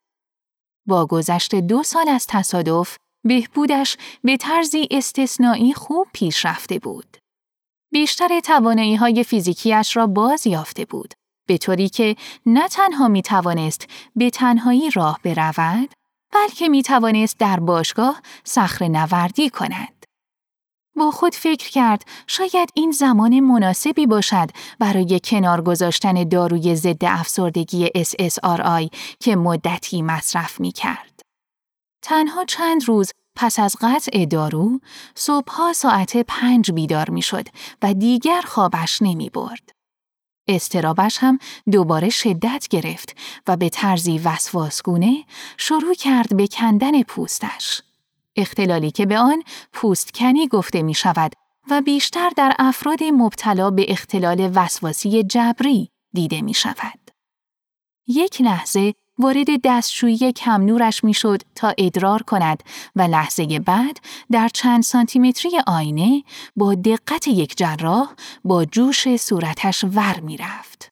با 0.88 1.06
گذشت 1.06 1.56
دو 1.56 1.84
سال 1.84 2.10
از 2.10 2.27
تصادف، 2.27 2.97
بهبودش 3.25 3.97
به 4.23 4.38
طرزی 4.38 4.88
استثنایی 4.91 5.73
خوب 5.73 6.08
پیش 6.13 6.45
رفته 6.45 6.80
بود. 6.80 7.16
بیشتر 7.91 8.39
توانایی 8.39 8.95
های 8.95 9.23
فیزیکیش 9.23 9.97
را 9.97 10.08
باز 10.08 10.47
یافته 10.47 10.86
بود 10.86 11.13
به 11.47 11.58
طوری 11.58 11.89
که 11.89 12.15
نه 12.45 12.67
تنها 12.67 13.08
می 13.08 13.21
توانست 13.21 13.88
به 14.15 14.30
تنهایی 14.30 14.91
راه 14.91 15.19
برود 15.23 15.89
بلکه 16.34 16.69
می 16.69 16.84
توانست 16.84 17.39
در 17.39 17.60
باشگاه 17.60 18.21
صخر 18.43 18.88
نوردی 18.88 19.50
کند. 19.50 20.06
با 20.95 21.12
خود 21.12 21.36
فکر 21.36 21.69
کرد 21.69 22.04
شاید 22.28 22.69
این 22.73 22.91
زمان 22.91 23.39
مناسبی 23.39 24.08
باشد 24.08 24.50
برای 24.80 25.19
کنار 25.23 25.62
گذاشتن 25.62 26.23
داروی 26.23 26.76
ضد 26.76 27.06
افسردگی 27.06 27.88
SSRI 27.88 28.89
که 29.19 29.36
مدتی 29.36 30.02
مصرف 30.02 30.60
می 30.60 30.71
کرد. 30.71 31.21
تنها 32.02 32.45
چند 32.45 32.88
روز 32.88 33.12
پس 33.39 33.60
از 33.60 33.76
قطع 33.82 34.26
دارو، 34.26 34.80
صبحها 35.15 35.73
ساعت 35.73 36.17
پنج 36.17 36.71
بیدار 36.71 37.10
می 37.10 37.21
شد 37.21 37.47
و 37.82 37.93
دیگر 37.93 38.41
خوابش 38.41 39.02
نمی 39.02 39.30
برد. 39.30 39.71
استرابش 40.47 41.17
هم 41.17 41.39
دوباره 41.71 42.10
شدت 42.10 42.67
گرفت 42.69 43.15
و 43.47 43.58
به 43.58 43.69
طرزی 43.69 44.17
وسواسگونه 44.17 45.26
شروع 45.58 45.93
کرد 45.93 46.38
به 46.38 46.47
کندن 46.47 47.04
پوستش. 47.04 47.82
اختلالی 48.36 48.91
که 48.91 49.06
به 49.06 49.17
آن 49.17 49.43
پوستکنی 49.73 50.47
گفته 50.47 50.82
می 50.82 50.93
شود 50.93 51.32
و 51.69 51.82
بیشتر 51.82 52.30
در 52.38 52.54
افراد 52.60 53.04
مبتلا 53.04 53.71
به 53.71 53.91
اختلال 53.91 54.52
وسواسی 54.56 55.23
جبری 55.23 55.91
دیده 56.13 56.41
می 56.41 56.54
شود. 56.54 57.12
یک 58.08 58.41
لحظه 58.41 58.93
وارد 59.19 59.47
دستشویی 59.63 60.32
کم 60.32 60.62
نورش 60.62 61.03
می‌شد 61.03 61.41
تا 61.56 61.73
ادرار 61.77 62.23
کند 62.23 62.63
و 62.95 63.01
لحظه 63.01 63.60
بعد 63.60 63.99
در 64.32 64.47
چند 64.47 64.84
سانتیمتری 64.84 65.60
آینه 65.67 66.23
با 66.56 66.75
دقت 66.75 67.27
یک 67.27 67.58
جراح 67.58 68.13
با 68.43 68.65
جوش 68.65 69.15
صورتش 69.15 69.84
ور 69.84 70.19
می‌رفت. 70.19 70.89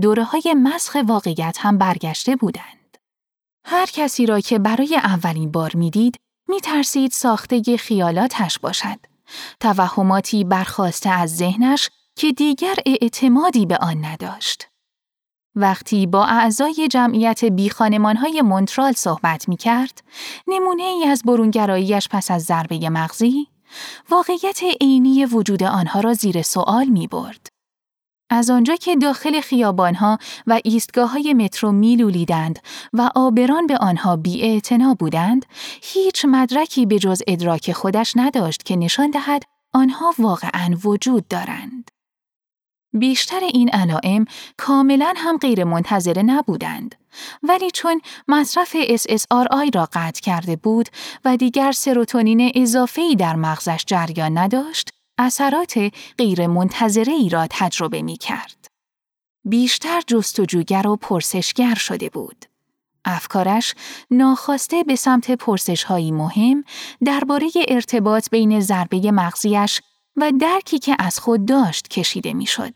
دوره 0.00 0.24
های 0.24 0.54
مسخ 0.62 0.96
واقعیت 1.06 1.56
هم 1.60 1.78
برگشته 1.78 2.36
بودند. 2.36 2.98
هر 3.66 3.86
کسی 3.86 4.26
را 4.26 4.40
که 4.40 4.58
برای 4.58 4.96
اولین 4.96 5.50
بار 5.50 5.70
می‌دید 5.74 6.16
می 6.48 6.60
ترسید 6.60 7.10
ساخته 7.12 7.76
خیالاتش 7.76 8.58
باشد. 8.58 8.98
توهماتی 9.60 10.44
برخواسته 10.44 11.10
از 11.10 11.36
ذهنش 11.36 11.90
که 12.16 12.32
دیگر 12.32 12.74
اعتمادی 12.86 13.66
به 13.66 13.76
آن 13.76 14.04
نداشت. 14.04 14.69
وقتی 15.54 16.06
با 16.06 16.24
اعضای 16.24 16.88
جمعیت 16.90 17.44
های 18.16 18.42
مونترال 18.42 18.92
صحبت 18.92 19.48
می 19.48 19.56
کرد، 19.56 20.02
نمونه 20.46 20.82
ای 20.82 21.04
از 21.04 21.22
برونگراییش 21.24 22.08
پس 22.08 22.30
از 22.30 22.42
ضربه 22.44 22.90
مغزی، 22.90 23.46
واقعیت 24.10 24.60
عینی 24.80 25.24
وجود 25.24 25.62
آنها 25.62 26.00
را 26.00 26.14
زیر 26.14 26.42
سوال 26.42 26.84
می 26.84 27.06
برد. 27.06 27.46
از 28.32 28.50
آنجا 28.50 28.76
که 28.76 28.96
داخل 28.96 29.40
خیابانها 29.40 30.18
و 30.46 30.60
ایستگاه 30.64 31.10
های 31.10 31.34
مترو 31.34 31.72
میلولیدند 31.72 32.58
و 32.92 33.10
آبران 33.14 33.66
به 33.66 33.76
آنها 33.76 34.16
بی 34.16 34.62
بودند، 34.98 35.46
هیچ 35.82 36.24
مدرکی 36.24 36.86
به 36.86 36.98
جز 36.98 37.22
ادراک 37.26 37.72
خودش 37.72 38.12
نداشت 38.16 38.62
که 38.62 38.76
نشان 38.76 39.10
دهد 39.10 39.42
آنها 39.72 40.14
واقعا 40.18 40.76
وجود 40.84 41.28
دارند. 41.28 41.90
بیشتر 42.92 43.40
این 43.40 43.68
علائم 43.68 44.24
کاملا 44.56 45.14
هم 45.16 45.36
غیر 45.36 45.64
منتظره 45.64 46.22
نبودند. 46.22 46.94
ولی 47.42 47.70
چون 47.70 48.00
مصرف 48.28 48.76
SSRI 48.96 49.70
را 49.74 49.88
قطع 49.92 50.20
کرده 50.20 50.56
بود 50.56 50.88
و 51.24 51.36
دیگر 51.36 51.72
سروتونین 51.72 52.52
اضافه‌ای 52.54 53.16
در 53.16 53.36
مغزش 53.36 53.84
جریان 53.86 54.38
نداشت، 54.38 54.90
اثرات 55.18 55.92
غیر 56.18 56.46
منتظره 56.46 57.12
ای 57.12 57.28
را 57.28 57.46
تجربه 57.50 58.02
می 58.02 58.16
کرد. 58.16 58.66
بیشتر 59.44 60.02
جستجوگر 60.06 60.86
و 60.86 60.96
پرسشگر 60.96 61.74
شده 61.74 62.08
بود. 62.08 62.44
افکارش 63.04 63.74
ناخواسته 64.10 64.82
به 64.82 64.96
سمت 64.96 65.30
پرسش 65.30 65.84
هایی 65.84 66.12
مهم 66.12 66.64
درباره 67.04 67.50
ارتباط 67.68 68.30
بین 68.30 68.60
ضربه 68.60 69.10
مغزیش 69.10 69.80
و 70.16 70.32
درکی 70.40 70.78
که 70.78 70.96
از 70.98 71.18
خود 71.18 71.44
داشت 71.44 71.88
کشیده 71.88 72.32
می‌شد. 72.32 72.74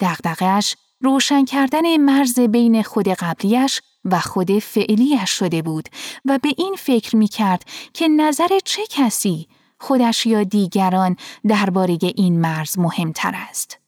دغدغه‌اش 0.00 0.76
روشن 1.00 1.44
کردن 1.44 1.96
مرز 1.96 2.40
بین 2.40 2.82
خود 2.82 3.08
قبلیش 3.08 3.80
و 4.04 4.20
خود 4.20 4.58
فعلیش 4.58 5.30
شده 5.30 5.62
بود 5.62 5.88
و 6.24 6.38
به 6.42 6.54
این 6.56 6.76
فکر 6.78 7.16
می 7.16 7.28
کرد 7.28 7.64
که 7.94 8.08
نظر 8.08 8.58
چه 8.64 8.82
کسی 8.90 9.48
خودش 9.80 10.26
یا 10.26 10.42
دیگران 10.42 11.16
درباره 11.48 11.98
این 12.02 12.40
مرز 12.40 12.78
مهمتر 12.78 13.32
است. 13.34 13.78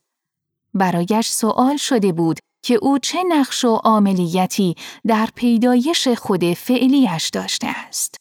برایش 0.74 1.28
سوال 1.28 1.76
شده 1.76 2.12
بود 2.12 2.38
که 2.64 2.74
او 2.74 2.98
چه 2.98 3.22
نقش 3.28 3.64
و 3.64 3.74
عاملیتی 3.74 4.74
در 5.06 5.28
پیدایش 5.34 6.08
خود 6.08 6.54
فعلیش 6.54 7.28
داشته 7.28 7.66
است. 7.66 8.16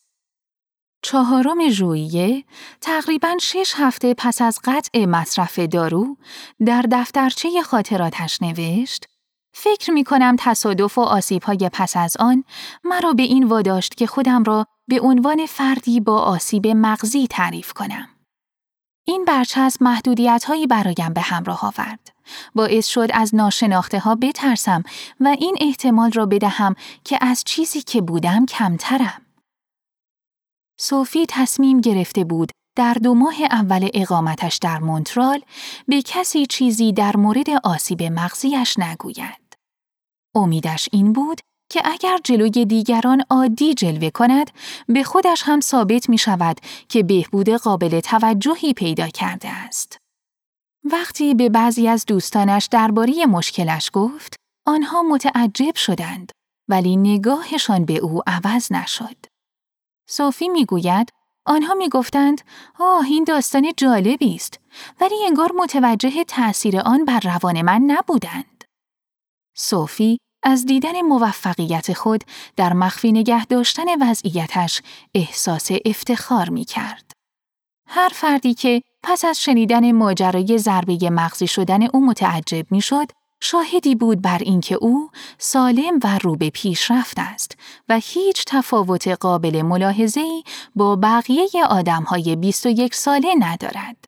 چهارم 1.04 1.70
ژوئیه 1.70 2.44
تقریبا 2.82 3.38
شش 3.42 3.74
هفته 3.78 4.14
پس 4.14 4.42
از 4.42 4.60
قطع 4.64 5.06
مصرف 5.06 5.60
دارو 5.60 6.18
در 6.66 6.86
دفترچه 6.92 7.62
خاطراتش 7.62 8.42
نوشت 8.42 9.06
فکر 9.54 9.92
می 9.92 10.04
کنم 10.04 10.36
تصادف 10.40 10.98
و 10.98 11.02
آسیب 11.02 11.44
های 11.44 11.70
پس 11.74 11.98
از 11.98 12.18
آن 12.20 12.44
مرا 12.84 13.14
به 13.14 13.24
این 13.24 13.44
واداشت 13.44 13.96
که 13.96 14.08
خودم 14.08 14.44
را 14.44 14.66
به 14.88 15.02
عنوان 15.02 15.46
فردی 15.46 16.00
با 16.00 16.20
آسیب 16.20 16.68
مغزی 16.68 17.28
تعریف 17.28 17.74
کنم. 17.74 18.08
این 19.06 19.26
برچسب 19.26 19.84
محدودیت 19.84 20.44
هایی 20.44 20.68
برایم 20.68 21.14
به 21.14 21.22
همراه 21.22 21.66
آورد. 21.66 22.14
باعث 22.56 22.88
شد 22.88 23.08
از 23.14 23.36
ناشناخته 23.36 24.00
ها 24.00 24.16
بترسم 24.16 24.84
و 25.20 25.28
این 25.28 25.58
احتمال 25.62 26.12
را 26.12 26.26
بدهم 26.26 26.76
که 27.04 27.18
از 27.22 27.44
چیزی 27.44 27.82
که 27.82 28.02
بودم 28.02 28.46
کمترم. 28.46 29.23
صوفی 30.80 31.26
تصمیم 31.30 31.82
گرفته 31.82 32.24
بود 32.24 32.52
در 32.78 32.94
دو 32.94 33.14
ماه 33.14 33.36
اول 33.52 33.90
اقامتش 33.94 34.58
در 34.58 34.80
مونترال 34.80 35.42
به 35.88 36.02
کسی 36.02 36.46
چیزی 36.46 36.94
در 36.94 37.18
مورد 37.18 37.50
آسیب 37.64 38.04
مغزیش 38.04 38.80
نگوید. 38.80 39.58
امیدش 40.36 40.90
این 40.92 41.14
بود 41.14 41.42
که 41.70 41.82
اگر 41.86 42.18
جلوی 42.24 42.66
دیگران 42.66 43.24
عادی 43.30 43.74
جلوه 43.74 44.10
کند 44.10 44.52
به 44.88 45.04
خودش 45.04 45.44
هم 45.46 45.62
ثابت 45.62 46.10
می 46.10 46.18
شود 46.18 46.58
که 46.90 47.04
بهبود 47.04 47.50
قابل 47.50 48.00
توجهی 48.00 48.74
پیدا 48.74 49.08
کرده 49.08 49.50
است. 49.50 49.98
وقتی 50.84 51.34
به 51.34 51.50
بعضی 51.50 51.88
از 51.88 52.06
دوستانش 52.06 52.66
درباره 52.72 53.26
مشکلش 53.26 53.90
گفت، 53.94 54.36
آنها 54.68 55.04
متعجب 55.04 55.76
شدند 55.76 56.32
ولی 56.70 56.98
نگاهشان 56.98 57.86
به 57.86 57.98
او 57.98 58.22
عوض 58.28 58.72
نشد. 58.72 59.33
صوفی 60.08 60.50
می‌گوید 60.50 61.10
آنها 61.46 61.74
می‌گفتند 61.74 62.42
آه 62.80 63.06
این 63.06 63.24
داستان 63.24 63.72
جالبی 63.78 64.36
است 64.36 64.60
ولی 65.02 65.16
انگار 65.26 65.52
متوجه 65.58 66.24
تأثیر 66.24 66.80
آن 66.80 67.06
بر 67.06 67.20
روان 67.20 67.62
من 67.62 67.82
نبودند. 67.82 68.64
صوفی 69.56 70.18
از 70.44 70.66
دیدن 70.66 71.02
موفقیت 71.02 71.94
خود 71.94 72.24
در 72.56 72.74
مخفی 72.74 73.12
نگه 73.12 73.46
داشتن 73.46 73.84
وضعیتش 74.02 74.82
احساس 75.14 75.70
افتخار 75.86 76.50
می 76.50 76.66
کرد. 76.66 77.12
هر 77.88 78.10
فردی 78.14 78.54
که 78.54 78.82
پس 79.04 79.26
از 79.26 79.42
شنیدن 79.42 79.92
ماجرای 79.92 80.58
ضربه 80.58 81.10
مغزی 81.10 81.48
شدن 81.48 81.84
او 81.84 82.06
متعجب 82.06 82.72
می 82.72 82.82
شد، 82.82 83.12
شاهدی 83.44 83.96
بود 83.96 84.22
بر 84.22 84.38
اینکه 84.38 84.76
او 84.76 85.10
سالم 85.38 86.00
و 86.04 86.20
رو 86.22 86.36
به 86.36 86.50
پیشرفت 86.50 87.20
است 87.20 87.58
و 87.90 88.00
هیچ 88.04 88.44
تفاوت 88.48 89.08
قابل 89.08 89.62
ملاحظه‌ای 89.62 90.44
با 90.76 90.96
بقیه 90.96 91.48
آدمهای 91.70 92.36
21 92.36 92.96
ساله 92.96 93.36
ندارد. 93.40 94.06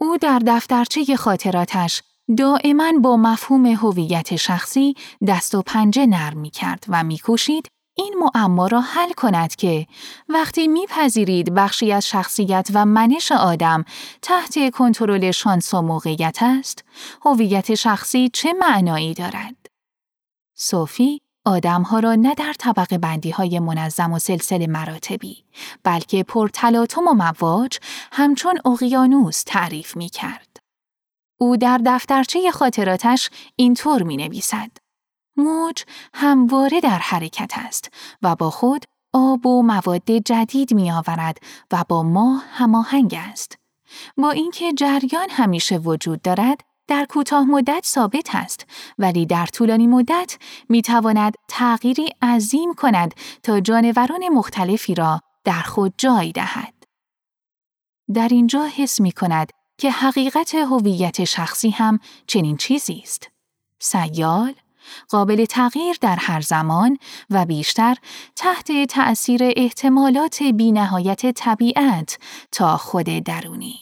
او 0.00 0.16
در 0.16 0.38
دفترچه 0.46 1.16
خاطراتش 1.16 2.02
دائما 2.36 2.92
با 3.02 3.16
مفهوم 3.16 3.66
هویت 3.66 4.36
شخصی 4.36 4.94
دست 5.26 5.54
و 5.54 5.62
پنجه 5.62 6.06
نرم 6.06 6.38
می 6.38 6.50
کرد 6.50 6.84
و 6.88 7.04
می 7.04 7.18
کوشید 7.18 7.68
این 8.00 8.14
معما 8.18 8.66
را 8.66 8.80
حل 8.80 9.12
کند 9.12 9.56
که 9.56 9.86
وقتی 10.28 10.68
میپذیرید 10.68 11.54
بخشی 11.54 11.92
از 11.92 12.08
شخصیت 12.08 12.68
و 12.74 12.86
منش 12.86 13.32
آدم 13.32 13.84
تحت 14.22 14.70
کنترل 14.70 15.30
شانس 15.30 15.74
و 15.74 15.82
موقعیت 15.82 16.38
است، 16.40 16.84
هویت 17.24 17.74
شخصی 17.74 18.30
چه 18.32 18.52
معنایی 18.52 19.14
دارد؟ 19.14 19.56
صوفی 20.56 21.20
آدمها 21.44 21.98
را 21.98 22.14
نه 22.14 22.34
در 22.34 22.52
طبقه 22.58 22.98
بندی 22.98 23.30
های 23.30 23.58
منظم 23.58 24.12
و 24.12 24.18
سلسله 24.18 24.66
مراتبی، 24.66 25.44
بلکه 25.82 26.22
پرتلاطم 26.22 27.08
و 27.08 27.14
مواج 27.14 27.78
همچون 28.12 28.58
اقیانوس 28.64 29.42
تعریف 29.42 29.96
می 29.96 30.08
کرد. 30.08 30.56
او 31.40 31.56
در 31.56 31.80
دفترچه 31.86 32.50
خاطراتش 32.50 33.30
اینطور 33.56 34.02
می 34.02 34.16
نویسد. 34.16 34.70
موج 35.40 35.84
همواره 36.14 36.80
در 36.80 36.98
حرکت 36.98 37.52
است 37.56 37.90
و 38.22 38.36
با 38.36 38.50
خود 38.50 38.84
آب 39.12 39.46
و 39.46 39.62
مواد 39.62 40.10
جدید 40.10 40.74
می 40.74 40.92
آورد 40.92 41.38
و 41.72 41.84
با 41.88 42.02
ما 42.02 42.42
هماهنگ 42.50 43.14
است. 43.18 43.58
با 44.16 44.30
اینکه 44.30 44.72
جریان 44.72 45.30
همیشه 45.30 45.78
وجود 45.78 46.22
دارد، 46.22 46.60
در 46.88 47.04
کوتاه 47.04 47.44
مدت 47.44 47.84
ثابت 47.86 48.34
است 48.34 48.66
ولی 48.98 49.26
در 49.26 49.46
طولانی 49.46 49.86
مدت 49.86 50.38
می 50.68 50.82
تواند 50.82 51.34
تغییری 51.48 52.08
عظیم 52.22 52.74
کند 52.74 53.14
تا 53.42 53.60
جانوران 53.60 54.28
مختلفی 54.28 54.94
را 54.94 55.20
در 55.44 55.62
خود 55.62 55.94
جای 55.98 56.32
دهد. 56.32 56.74
در 58.14 58.28
اینجا 58.28 58.66
حس 58.76 59.00
می 59.00 59.12
کند 59.12 59.50
که 59.78 59.90
حقیقت 59.90 60.54
هویت 60.54 61.24
شخصی 61.24 61.70
هم 61.70 61.98
چنین 62.26 62.56
چیزی 62.56 63.00
است. 63.02 63.30
سیال، 63.78 64.54
قابل 65.08 65.44
تغییر 65.44 65.96
در 66.00 66.16
هر 66.16 66.40
زمان 66.40 66.98
و 67.30 67.46
بیشتر 67.46 67.96
تحت 68.36 68.86
تأثیر 68.86 69.40
احتمالات 69.56 70.42
بینهایت 70.42 71.32
طبیعت 71.32 72.18
تا 72.52 72.76
خود 72.76 73.06
درونی. 73.06 73.80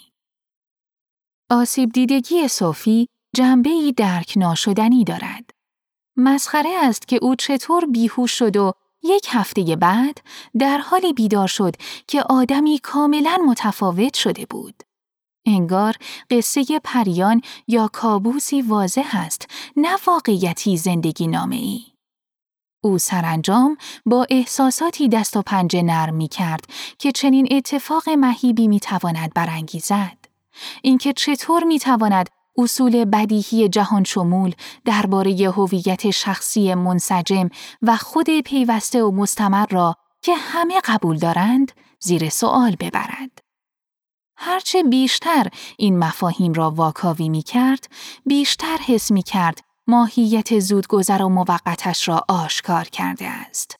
آسیب 1.50 1.92
دیدگی 1.92 2.48
صوفی 2.48 3.08
جنبه 3.37 3.92
درک 3.96 4.32
ناشدنی 4.37 5.04
دارد. 5.04 5.50
مسخره 6.16 6.70
است 6.82 7.08
که 7.08 7.18
او 7.22 7.34
چطور 7.34 7.87
بیهوش 7.87 8.38
شد 8.38 8.56
و 8.56 8.72
یک 9.02 9.26
هفته 9.30 9.76
بعد 9.76 10.20
در 10.58 10.78
حالی 10.78 11.12
بیدار 11.12 11.46
شد 11.46 11.76
که 12.06 12.22
آدمی 12.22 12.78
کاملا 12.78 13.38
متفاوت 13.46 14.14
شده 14.14 14.46
بود. 14.50 14.82
انگار 15.48 15.96
قصه 16.30 16.64
پریان 16.84 17.42
یا 17.68 17.90
کابوسی 17.92 18.62
واضح 18.62 19.11
است 19.12 19.46
نه 19.76 19.96
واقعیتی 20.06 20.76
زندگی 20.76 21.26
نامه 21.26 21.56
ای. 21.56 21.80
او 22.80 22.98
سرانجام 22.98 23.76
با 24.06 24.26
احساساتی 24.30 25.08
دست 25.08 25.37
و 25.37 25.42
پنجه 25.42 25.82
نرم 25.82 26.14
می 26.14 26.28
کرد 26.28 26.64
که 26.98 27.12
چنین 27.12 27.48
اتفاق 27.50 28.08
مهیبی 28.08 28.68
می 28.68 28.80
تواند 28.80 29.34
برانگیزد. 29.34 30.18
اینکه 30.82 31.12
چطور 31.12 31.64
می 31.64 31.78
تواند 31.78 32.28
اصول 32.58 33.04
بدیهی 33.04 33.68
جهان 33.68 34.04
شمول 34.04 34.54
درباره 34.84 35.50
هویت 35.56 36.11
شخصی 36.11 36.74
منسجم 36.74 37.48
و 37.82 37.96
خود 37.96 38.40
پیوسته 38.40 39.02
و 39.02 39.11
مستمر 39.11 39.66
را 39.66 39.94
که 40.22 40.34
همه 40.34 40.80
قبول 40.84 41.18
دارند 41.18 41.72
زیر 42.00 42.28
سوال 42.28 42.76
ببرد. 42.80 43.47
هرچه 44.40 44.83
بیشتر 44.83 45.46
این 45.79 45.98
مفاهیم 45.98 46.53
را 46.53 46.70
واکاوی 46.70 47.29
می 47.29 47.42
کرد، 47.42 47.88
بیشتر 48.27 48.77
حس 48.87 49.11
می 49.11 49.22
کرد 49.22 49.61
ماهیت 49.87 50.59
زودگذر 50.59 51.22
و 51.22 51.29
موقتش 51.29 52.09
را 52.09 52.24
آشکار 52.29 52.85
کرده 52.85 53.29
است. 53.29 53.77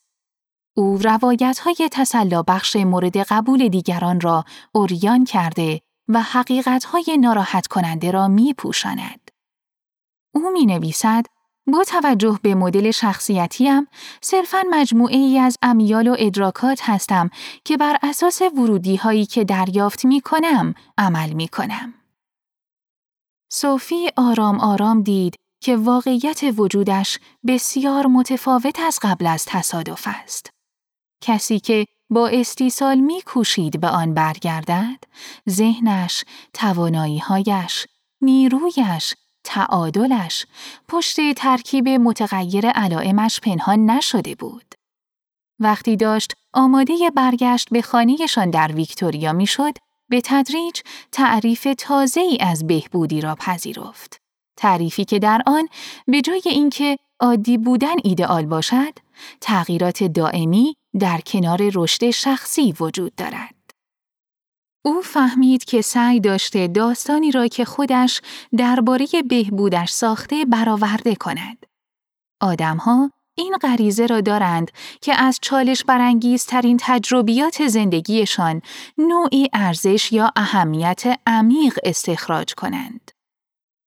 او 0.77 0.97
روایت 0.97 1.59
های 1.59 1.89
تسلا 1.91 2.43
بخش 2.43 2.75
مورد 2.75 3.17
قبول 3.17 3.67
دیگران 3.67 4.21
را 4.21 4.45
اوریان 4.71 5.25
کرده 5.25 5.81
و 6.07 6.21
حقیقت 6.21 6.83
های 6.83 7.17
ناراحت 7.21 7.67
کننده 7.67 8.11
را 8.11 8.27
می 8.27 8.53
پوشاند. 8.53 9.31
او 10.35 10.51
می 10.53 10.65
نویسد 10.65 11.25
با 11.71 11.83
توجه 11.83 12.39
به 12.43 12.55
مدل 12.55 12.91
شخصیتیم 12.91 13.87
صرفاً 14.21 14.63
مجموعه 14.69 15.17
ای 15.17 15.39
از 15.39 15.57
امیال 15.61 16.07
و 16.07 16.15
ادراکات 16.19 16.79
هستم 16.83 17.29
که 17.65 17.77
بر 17.77 17.97
اساس 18.03 18.41
ورودی 18.41 18.95
هایی 18.95 19.25
که 19.25 19.43
دریافت 19.43 20.05
می 20.05 20.21
کنم 20.21 20.73
عمل 20.97 21.33
می 21.33 21.47
کنم. 21.47 21.93
صوفی 23.51 24.09
آرام 24.17 24.59
آرام 24.59 25.01
دید 25.01 25.35
که 25.61 25.77
واقعیت 25.77 26.41
وجودش 26.57 27.19
بسیار 27.47 28.07
متفاوت 28.07 28.79
از 28.79 28.99
قبل 29.01 29.27
از 29.27 29.45
تصادف 29.45 30.03
است. 30.07 30.49
کسی 31.23 31.59
که 31.59 31.85
با 32.09 32.27
استیصال 32.27 32.97
می 32.99 33.21
کوشید 33.21 33.81
به 33.81 33.87
آن 33.87 34.13
برگردد، 34.13 35.03
ذهنش، 35.49 36.23
تواناییهایش، 36.53 37.87
نیرویش، 38.21 39.15
تعادلش 39.43 40.45
پشت 40.87 41.33
ترکیب 41.33 41.89
متغیر 41.89 42.69
علائمش 42.69 43.39
پنهان 43.39 43.89
نشده 43.89 44.35
بود. 44.35 44.75
وقتی 45.59 45.95
داشت 45.95 46.33
آماده 46.53 46.93
برگشت 47.15 47.69
به 47.69 47.81
خانهشان 47.81 48.49
در 48.49 48.71
ویکتوریا 48.71 49.33
می‌شد، 49.33 49.73
به 50.09 50.21
تدریج 50.23 50.81
تعریف 51.11 51.67
تازه 51.77 52.21
ای 52.21 52.37
از 52.41 52.67
بهبودی 52.67 53.21
را 53.21 53.35
پذیرفت. 53.35 54.21
تعریفی 54.57 55.05
که 55.05 55.19
در 55.19 55.41
آن 55.47 55.67
به 56.07 56.21
جای 56.21 56.41
اینکه 56.45 56.97
عادی 57.19 57.57
بودن 57.57 57.95
ایدئال 58.03 58.45
باشد، 58.45 58.93
تغییرات 59.41 60.03
دائمی 60.03 60.75
در 60.99 61.21
کنار 61.25 61.59
رشد 61.73 62.09
شخصی 62.09 62.73
وجود 62.79 63.15
دارد. 63.15 63.58
او 64.89 65.01
فهمید 65.01 65.65
که 65.65 65.81
سعی 65.81 66.19
داشته 66.19 66.67
داستانی 66.67 67.31
را 67.31 67.47
که 67.47 67.65
خودش 67.65 68.21
درباره 68.57 69.07
بهبودش 69.29 69.89
ساخته 69.91 70.45
برآورده 70.45 71.15
کند. 71.15 71.65
آدمها 72.41 73.11
این 73.35 73.57
غریزه 73.61 74.05
را 74.05 74.21
دارند 74.21 74.71
که 75.01 75.13
از 75.13 75.39
چالش 75.41 75.83
برانگیزترین 75.83 76.77
تجربیات 76.81 77.67
زندگیشان 77.67 78.61
نوعی 78.97 79.49
ارزش 79.53 80.11
یا 80.11 80.31
اهمیت 80.35 81.19
عمیق 81.27 81.79
استخراج 81.83 82.53
کنند. 82.53 83.11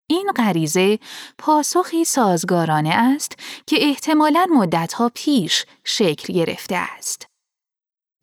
این 0.06 0.32
غریزه 0.36 0.98
پاسخی 1.38 2.04
سازگارانه 2.04 2.94
است 2.94 3.38
که 3.66 3.76
احتمالاً 3.80 4.46
مدتها 4.50 5.10
پیش 5.14 5.64
شکل 5.84 6.32
گرفته 6.34 6.76
است. 6.76 7.26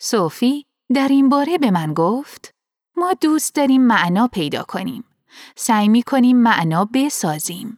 صوفی 0.01 0.65
در 0.93 1.07
این 1.07 1.29
باره 1.29 1.57
به 1.57 1.71
من 1.71 1.93
گفت 1.93 2.58
ما 2.99 3.13
دوست 3.13 3.55
داریم 3.55 3.81
معنا 3.81 4.27
پیدا 4.27 4.63
کنیم. 4.63 5.03
سعی 5.55 5.87
می 5.87 6.03
کنیم 6.03 6.37
معنا 6.37 6.89
بسازیم. 6.93 7.77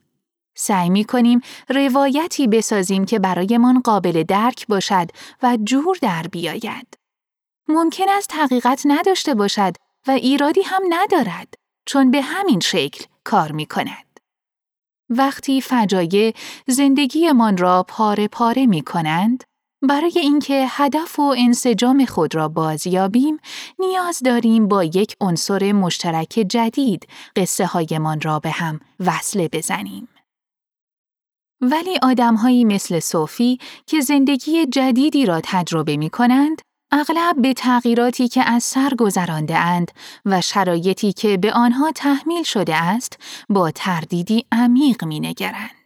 سعی 0.55 0.89
می 0.89 1.03
کنیم 1.03 1.41
روایتی 1.69 2.47
بسازیم 2.47 3.05
که 3.05 3.19
برایمان 3.19 3.79
قابل 3.79 4.23
درک 4.23 4.67
باشد 4.67 5.07
و 5.43 5.57
جور 5.63 5.97
در 6.01 6.27
بیاید. 6.27 6.97
ممکن 7.67 8.09
است 8.09 8.33
حقیقت 8.33 8.81
نداشته 8.85 9.33
باشد 9.33 9.75
و 10.07 10.11
ایرادی 10.11 10.61
هم 10.61 10.81
ندارد 10.89 11.53
چون 11.85 12.11
به 12.11 12.21
همین 12.21 12.59
شکل 12.59 13.05
کار 13.23 13.51
می 13.51 13.65
کند. 13.65 14.19
وقتی 15.09 15.61
فجایع 15.61 16.33
زندگیمان 16.67 17.57
را 17.57 17.85
پاره 17.87 18.27
پاره 18.27 18.65
می 18.65 18.81
کنند، 18.81 19.43
برای 19.81 20.19
اینکه 20.19 20.65
هدف 20.69 21.19
و 21.19 21.35
انسجام 21.37 22.05
خود 22.05 22.35
را 22.35 22.47
بازیابیم، 22.47 23.39
نیاز 23.79 24.19
داریم 24.25 24.67
با 24.67 24.83
یک 24.83 25.15
عنصر 25.21 25.71
مشترک 25.71 26.45
جدید 26.49 27.07
قصه 27.35 27.65
هایمان 27.65 28.21
را 28.21 28.39
به 28.39 28.49
هم 28.49 28.79
وصله 28.99 29.47
بزنیم. 29.47 30.07
ولی 31.61 31.97
آدمهایی 32.01 32.65
مثل 32.65 32.99
صوفی 32.99 33.59
که 33.85 34.01
زندگی 34.01 34.65
جدیدی 34.65 35.25
را 35.25 35.41
تجربه 35.43 35.97
می 35.97 36.09
کنند، 36.09 36.61
اغلب 36.91 37.41
به 37.41 37.53
تغییراتی 37.53 38.27
که 38.27 38.43
از 38.43 38.63
سر 38.63 38.89
گذرانده 38.99 39.57
اند 39.57 39.91
و 40.25 40.41
شرایطی 40.41 41.13
که 41.13 41.37
به 41.37 41.53
آنها 41.53 41.91
تحمیل 41.91 42.43
شده 42.43 42.75
است 42.75 43.19
با 43.49 43.71
تردیدی 43.71 44.45
عمیق 44.51 45.03
می 45.03 45.19
نگرند. 45.19 45.80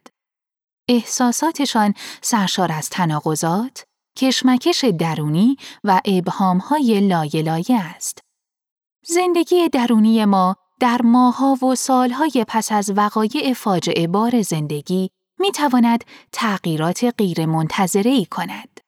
احساساتشان 0.89 1.93
سرشار 2.21 2.71
از 2.71 2.89
تناقضات، 2.89 3.83
کشمکش 4.17 4.83
درونی 4.83 5.57
و 5.83 6.01
ابهامهای 6.05 7.07
لایه 7.07 7.41
لایه 7.41 7.81
است. 7.81 8.19
زندگی 9.07 9.69
درونی 9.69 10.25
ما 10.25 10.55
در 10.79 11.01
ماها 11.01 11.57
و 11.65 11.75
سالهای 11.75 12.45
پس 12.47 12.71
از 12.71 12.91
وقایع 12.95 13.53
فاجعه 13.53 14.07
بار 14.07 14.41
زندگی 14.41 15.09
می 15.39 15.51
تواند 15.51 16.03
تغییرات 16.31 17.13
غیر 17.17 17.45
منتظره 17.45 18.25
کند. 18.25 18.79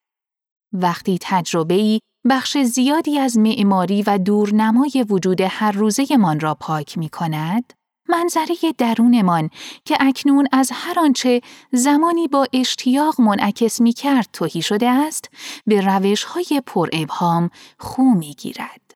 وقتی 0.73 1.17
تجربه 1.21 1.73
ای 1.73 1.99
بخش 2.29 2.57
زیادی 2.57 3.19
از 3.19 3.37
معماری 3.37 4.03
و 4.03 4.17
دورنمای 4.17 5.05
وجود 5.09 5.41
هر 5.41 5.71
روزه 5.71 6.17
من 6.17 6.39
را 6.39 6.55
پاک 6.55 6.97
می 6.97 7.09
کند، 7.09 7.73
منظره 8.09 8.55
درونمان 8.77 9.49
که 9.85 9.97
اکنون 9.99 10.47
از 10.51 10.71
هر 10.73 10.99
آنچه 10.99 11.41
زمانی 11.71 12.27
با 12.27 12.47
اشتیاق 12.53 13.21
منعکس 13.21 13.81
می 13.81 13.93
کرد 13.93 14.29
توهی 14.33 14.61
شده 14.61 14.89
است، 14.89 15.29
به 15.65 15.81
روش 15.81 16.23
های 16.23 16.61
پر 16.65 16.89
ابهام 16.93 17.49
خو 17.79 18.03
می 18.03 18.33
گیرد. 18.33 18.93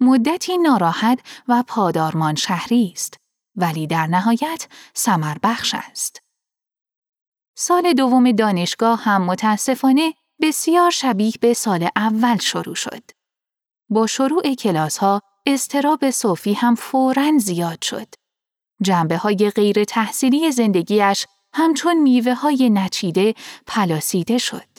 مدتی 0.00 0.58
ناراحت 0.58 1.20
و 1.48 1.64
پادارمان 1.66 2.34
شهری 2.34 2.92
است، 2.94 3.16
ولی 3.56 3.86
در 3.86 4.06
نهایت 4.06 4.68
سمر 4.94 5.36
بخش 5.42 5.74
است. 5.74 6.22
سال 7.56 7.92
دوم 7.92 8.32
دانشگاه 8.32 9.02
هم 9.02 9.24
متاسفانه 9.24 10.14
بسیار 10.40 10.90
شبیه 10.90 11.32
به 11.40 11.54
سال 11.54 11.88
اول 11.96 12.36
شروع 12.36 12.74
شد. 12.74 13.02
با 13.90 14.06
شروع 14.06 14.54
کلاس 14.54 14.98
ها 14.98 15.22
استراب 15.46 16.10
صوفی 16.10 16.52
هم 16.52 16.74
فوراً 16.74 17.32
زیاد 17.38 17.82
شد. 17.82 18.06
جنبه 18.82 19.16
های 19.16 19.50
غیر 19.50 19.84
تحصیلی 19.84 20.52
زندگیش 20.52 21.26
همچون 21.54 22.02
میوه 22.02 22.34
های 22.34 22.70
نچیده 22.70 23.34
پلاسیده 23.66 24.38
شد. 24.38 24.72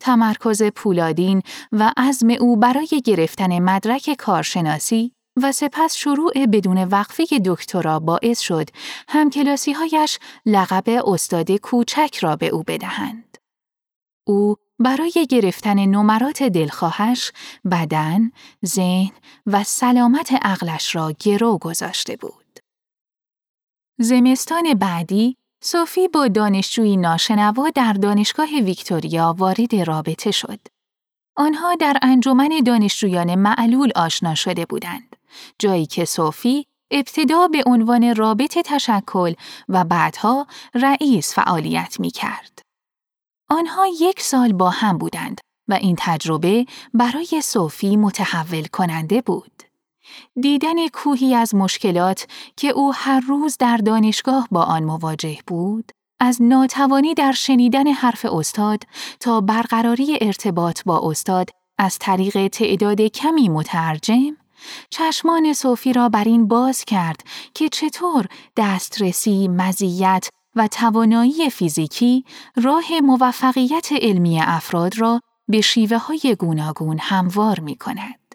تمرکز 0.00 0.62
پولادین 0.62 1.42
و 1.72 1.92
عزم 1.96 2.30
او 2.30 2.56
برای 2.56 3.02
گرفتن 3.04 3.58
مدرک 3.58 4.14
کارشناسی 4.18 5.12
و 5.42 5.52
سپس 5.52 5.94
شروع 5.94 6.46
بدون 6.46 6.84
وقفه 6.84 7.24
دکترا 7.44 8.00
باعث 8.00 8.40
شد 8.40 8.70
همکلاسی 9.08 9.72
هایش 9.72 10.18
لقب 10.46 11.08
استاد 11.08 11.52
کوچک 11.52 12.18
را 12.20 12.36
به 12.36 12.46
او 12.46 12.62
بدهند. 12.66 13.38
او 14.26 14.56
برای 14.78 15.26
گرفتن 15.30 15.78
نمرات 15.78 16.42
دلخواهش 16.42 17.32
بدن، 17.70 18.30
ذهن 18.66 19.12
و 19.46 19.64
سلامت 19.64 20.32
عقلش 20.32 20.96
را 20.96 21.12
گرو 21.20 21.58
گذاشته 21.58 22.16
بود. 22.16 22.60
زمستان 23.98 24.74
بعدی 24.74 25.36
صوفی 25.62 26.08
با 26.08 26.28
دانشجویی 26.28 26.96
ناشنوا 26.96 27.70
در 27.70 27.92
دانشگاه 27.92 28.48
ویکتوریا 28.48 29.34
وارد 29.38 29.74
رابطه 29.74 30.30
شد. 30.30 30.60
آنها 31.36 31.74
در 31.74 31.98
انجمن 32.02 32.60
دانشجویان 32.66 33.34
معلول 33.34 33.92
آشنا 33.96 34.34
شده 34.34 34.66
بودند. 34.66 35.16
جایی 35.58 35.86
که 35.86 36.04
صوفی 36.04 36.66
ابتدا 36.90 37.48
به 37.48 37.62
عنوان 37.66 38.14
رابط 38.14 38.58
تشکل 38.58 39.34
و 39.68 39.84
بعدها 39.84 40.46
رئیس 40.74 41.34
فعالیت 41.34 42.00
می 42.00 42.10
کرد. 42.10 42.65
آنها 43.48 43.86
یک 44.00 44.20
سال 44.20 44.52
با 44.52 44.70
هم 44.70 44.98
بودند 44.98 45.40
و 45.68 45.74
این 45.74 45.96
تجربه 45.98 46.66
برای 46.94 47.40
صوفی 47.42 47.96
متحول 47.96 48.64
کننده 48.64 49.20
بود. 49.20 49.62
دیدن 50.40 50.88
کوهی 50.88 51.34
از 51.34 51.54
مشکلات 51.54 52.26
که 52.56 52.68
او 52.68 52.94
هر 52.94 53.20
روز 53.20 53.56
در 53.58 53.76
دانشگاه 53.76 54.48
با 54.50 54.62
آن 54.62 54.84
مواجه 54.84 55.38
بود، 55.46 55.92
از 56.20 56.42
ناتوانی 56.42 57.14
در 57.14 57.32
شنیدن 57.32 57.86
حرف 57.86 58.24
استاد 58.24 58.82
تا 59.20 59.40
برقراری 59.40 60.18
ارتباط 60.20 60.82
با 60.86 61.10
استاد 61.10 61.50
از 61.78 61.98
طریق 61.98 62.48
تعداد 62.48 63.00
کمی 63.00 63.48
مترجم، 63.48 64.36
چشمان 64.90 65.52
صوفی 65.52 65.92
را 65.92 66.08
بر 66.08 66.24
این 66.24 66.48
باز 66.48 66.84
کرد 66.84 67.20
که 67.54 67.68
چطور 67.68 68.26
دسترسی، 68.56 69.48
مزیت 69.48 70.28
و 70.56 70.68
توانایی 70.68 71.50
فیزیکی 71.50 72.24
راه 72.56 72.84
موفقیت 73.02 73.88
علمی 73.92 74.40
افراد 74.40 74.98
را 74.98 75.20
به 75.48 75.60
شیوه 75.60 75.96
های 75.96 76.36
گوناگون 76.38 76.98
هموار 77.00 77.60
می 77.60 77.76
کند. 77.76 78.34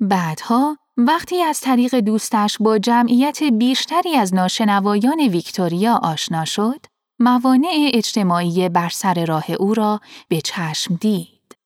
بعدها 0.00 0.76
وقتی 0.96 1.42
از 1.42 1.60
طریق 1.60 1.94
دوستش 1.94 2.56
با 2.60 2.78
جمعیت 2.78 3.42
بیشتری 3.42 4.16
از 4.16 4.34
ناشنوایان 4.34 5.20
ویکتوریا 5.20 5.96
آشنا 6.02 6.44
شد، 6.44 6.86
موانع 7.18 7.90
اجتماعی 7.94 8.68
بر 8.68 8.88
سر 8.88 9.24
راه 9.24 9.50
او 9.50 9.74
را 9.74 10.00
به 10.28 10.40
چشم 10.40 10.94
دید. 10.94 11.56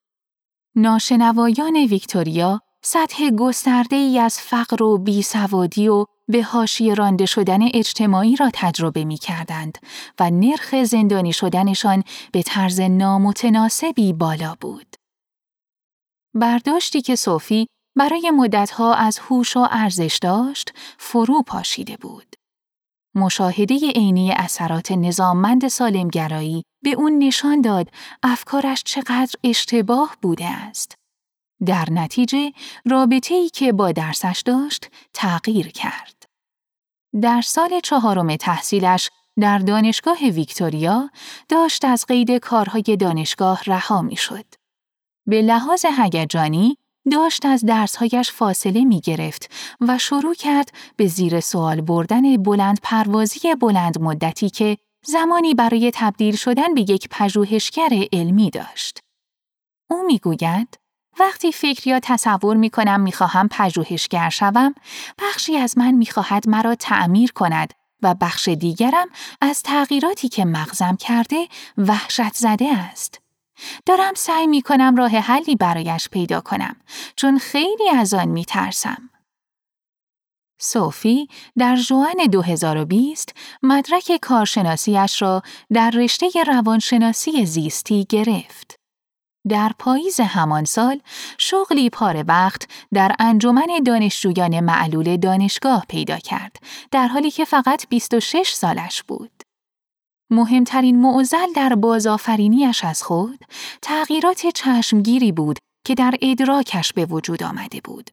ناشنوایان 0.74 1.76
ویکتوریا 1.76 2.60
سطح 2.82 3.30
گسترده 3.30 3.96
ای 3.96 4.18
از 4.18 4.40
فقر 4.40 4.82
و 4.82 4.98
بیسوادی 4.98 5.88
و 5.88 6.06
به 6.28 6.42
هاشی 6.42 6.94
رانده 6.94 7.26
شدن 7.26 7.62
اجتماعی 7.74 8.36
را 8.36 8.50
تجربه 8.54 9.04
می 9.04 9.16
کردند 9.16 9.78
و 10.20 10.30
نرخ 10.30 10.82
زندانی 10.84 11.32
شدنشان 11.32 12.04
به 12.32 12.42
طرز 12.42 12.80
نامتناسبی 12.80 14.12
بالا 14.12 14.56
بود. 14.60 14.96
برداشتی 16.34 17.02
که 17.02 17.16
صوفی 17.16 17.66
برای 17.96 18.30
مدتها 18.30 18.94
از 18.94 19.18
هوش 19.18 19.56
و 19.56 19.68
ارزش 19.70 20.18
داشت، 20.22 20.72
فرو 20.98 21.42
پاشیده 21.42 21.96
بود. 21.96 22.36
مشاهده 23.14 23.74
عینی 23.74 24.32
اثرات 24.32 24.92
نظاممند 24.92 25.68
سالمگرایی 25.68 26.62
به 26.84 26.90
اون 26.90 27.18
نشان 27.18 27.60
داد 27.60 27.88
افکارش 28.22 28.82
چقدر 28.82 29.34
اشتباه 29.44 30.16
بوده 30.22 30.46
است. 30.46 30.94
در 31.66 31.88
نتیجه 31.90 32.52
رابطه 32.84 33.34
ای 33.34 33.48
که 33.48 33.72
با 33.72 33.92
درسش 33.92 34.42
داشت 34.46 34.90
تغییر 35.14 35.68
کرد. 35.68 36.22
در 37.22 37.40
سال 37.40 37.80
چهارم 37.80 38.36
تحصیلش 38.36 39.10
در 39.40 39.58
دانشگاه 39.58 40.18
ویکتوریا 40.18 41.10
داشت 41.48 41.84
از 41.84 42.06
قید 42.06 42.30
کارهای 42.30 42.96
دانشگاه 43.00 43.62
رها 43.66 44.02
می 44.02 44.16
شد. 44.16 44.44
به 45.26 45.42
لحاظ 45.42 45.84
هیجانی 45.84 46.76
داشت 47.12 47.46
از 47.46 47.64
درسهایش 47.64 48.30
فاصله 48.30 48.84
می 48.84 49.00
گرفت 49.00 49.50
و 49.80 49.98
شروع 49.98 50.34
کرد 50.34 50.72
به 50.96 51.06
زیر 51.06 51.40
سوال 51.40 51.80
بردن 51.80 52.36
بلند 52.36 52.78
پروازی 52.82 53.54
بلند 53.54 54.00
مدتی 54.00 54.50
که 54.50 54.76
زمانی 55.04 55.54
برای 55.54 55.90
تبدیل 55.94 56.36
شدن 56.36 56.74
به 56.74 56.80
یک 56.80 57.08
پژوهشگر 57.10 57.90
علمی 58.12 58.50
داشت. 58.50 58.98
او 59.90 60.02
می‌گوید 60.06 60.81
وقتی 61.20 61.52
فکر 61.52 61.88
یا 61.88 62.00
تصور 62.00 62.56
می 62.56 62.70
کنم 62.70 63.00
می 63.00 63.12
خواهم 63.12 63.48
پژوهشگر 63.48 64.30
شوم، 64.30 64.74
بخشی 65.18 65.56
از 65.56 65.78
من 65.78 65.90
می 65.90 66.06
خواهد 66.06 66.48
مرا 66.48 66.74
تعمیر 66.74 67.32
کند 67.32 67.74
و 68.02 68.14
بخش 68.14 68.48
دیگرم 68.48 69.08
از 69.40 69.62
تغییراتی 69.62 70.28
که 70.28 70.44
مغزم 70.44 70.96
کرده 70.96 71.48
وحشت 71.78 72.34
زده 72.34 72.76
است. 72.76 73.20
دارم 73.86 74.14
سعی 74.14 74.46
می 74.46 74.62
کنم 74.62 74.96
راه 74.96 75.10
حلی 75.10 75.56
برایش 75.56 76.08
پیدا 76.08 76.40
کنم 76.40 76.76
چون 77.16 77.38
خیلی 77.38 77.90
از 77.90 78.14
آن 78.14 78.28
می 78.28 78.44
ترسم. 78.44 79.10
صوفی 80.60 81.28
در 81.58 81.76
جوان 81.76 82.26
2020 82.32 83.34
مدرک 83.62 84.18
کارشناسیش 84.22 85.22
را 85.22 85.42
در 85.72 85.90
رشته 85.90 86.28
روانشناسی 86.46 87.46
زیستی 87.46 88.06
گرفت. 88.08 88.81
در 89.48 89.72
پاییز 89.78 90.20
همان 90.20 90.64
سال 90.64 91.00
شغلی 91.38 91.90
پاره 91.90 92.22
وقت 92.22 92.68
در 92.92 93.16
انجمن 93.18 93.68
دانشجویان 93.86 94.60
معلول 94.60 95.16
دانشگاه 95.16 95.84
پیدا 95.88 96.18
کرد 96.18 96.56
در 96.90 97.06
حالی 97.06 97.30
که 97.30 97.44
فقط 97.44 97.86
26 97.88 98.52
سالش 98.52 99.02
بود. 99.02 99.42
مهمترین 100.30 101.00
معضل 101.00 101.52
در 101.56 101.74
بازآفرینیش 101.74 102.84
از 102.84 103.02
خود 103.02 103.44
تغییرات 103.82 104.46
چشمگیری 104.46 105.32
بود 105.32 105.58
که 105.86 105.94
در 105.94 106.14
ادراکش 106.22 106.92
به 106.92 107.06
وجود 107.06 107.42
آمده 107.42 107.80
بود. 107.84 108.10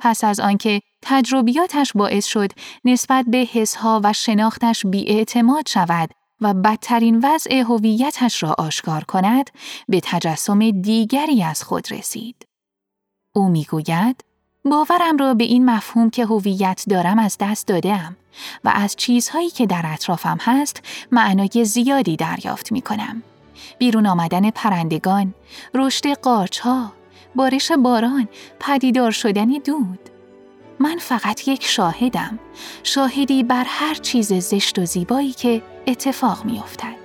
پس 0.00 0.24
از 0.24 0.40
آنکه 0.40 0.80
تجربیاتش 1.02 1.92
باعث 1.92 2.26
شد 2.26 2.52
نسبت 2.84 3.24
به 3.28 3.38
حسها 3.38 4.00
و 4.04 4.12
شناختش 4.12 4.86
بیاعتماد 4.86 5.68
شود 5.68 6.10
و 6.40 6.54
بدترین 6.54 7.20
وضع 7.24 7.54
هویتش 7.54 8.42
را 8.42 8.54
آشکار 8.58 9.04
کند 9.04 9.50
به 9.88 10.00
تجسم 10.04 10.70
دیگری 10.70 11.42
از 11.42 11.62
خود 11.62 11.92
رسید. 11.92 12.46
او 13.36 13.48
می‌گوید 13.48 14.24
باورم 14.64 15.16
را 15.16 15.34
به 15.34 15.44
این 15.44 15.64
مفهوم 15.64 16.10
که 16.10 16.26
هویت 16.26 16.84
دارم 16.88 17.18
از 17.18 17.36
دست 17.40 17.66
دادم 17.66 18.16
و 18.64 18.72
از 18.74 18.96
چیزهایی 18.96 19.50
که 19.50 19.66
در 19.66 19.82
اطرافم 19.84 20.38
هست 20.40 20.82
معنای 21.12 21.64
زیادی 21.64 22.16
دریافت 22.16 22.72
می 22.72 22.82
کنم. 22.82 23.22
بیرون 23.78 24.06
آمدن 24.06 24.50
پرندگان، 24.50 25.34
رشد 25.74 26.06
قارچها، 26.06 26.92
بارش 27.34 27.72
باران، 27.72 28.28
پدیدار 28.60 29.10
شدن 29.10 29.46
دود. 29.46 29.98
من 30.80 30.96
فقط 30.98 31.48
یک 31.48 31.64
شاهدم، 31.64 32.38
شاهدی 32.82 33.42
بر 33.42 33.64
هر 33.66 33.94
چیز 33.94 34.32
زشت 34.32 34.78
و 34.78 34.84
زیبایی 34.84 35.32
که 35.32 35.62
اتفاق 35.86 36.44
می 36.44 36.58
افتد. 36.58 36.98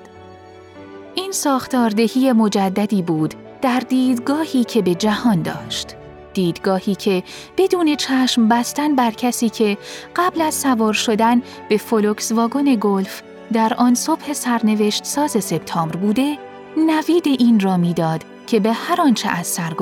این 1.15 1.31
ساختاردهی 1.31 2.31
مجددی 2.31 3.01
بود 3.01 3.33
در 3.61 3.79
دیدگاهی 3.79 4.63
که 4.63 4.81
به 4.81 4.95
جهان 4.95 5.41
داشت. 5.41 5.95
دیدگاهی 6.33 6.95
که 6.95 7.23
بدون 7.57 7.95
چشم 7.95 8.47
بستن 8.47 8.95
بر 8.95 9.11
کسی 9.11 9.49
که 9.49 9.77
قبل 10.15 10.41
از 10.41 10.53
سوار 10.53 10.93
شدن 10.93 11.41
به 11.69 11.77
فولکس 11.77 12.31
واگن 12.31 12.75
گلف 12.75 13.21
در 13.53 13.73
آن 13.73 13.95
صبح 13.95 14.33
سرنوشت 14.33 15.05
ساز 15.05 15.31
سپتامبر 15.43 15.95
بوده 15.95 16.37
نوید 16.77 17.27
این 17.27 17.59
را 17.59 17.77
می‌داد 17.77 18.23
که 18.47 18.59
به 18.59 18.73
هر 18.73 19.01
آنچه 19.01 19.29
از 19.29 19.47
سر 19.47 19.73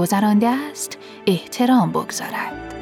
است 0.43 0.97
احترام 1.27 1.91
بگذارد. 1.91 2.80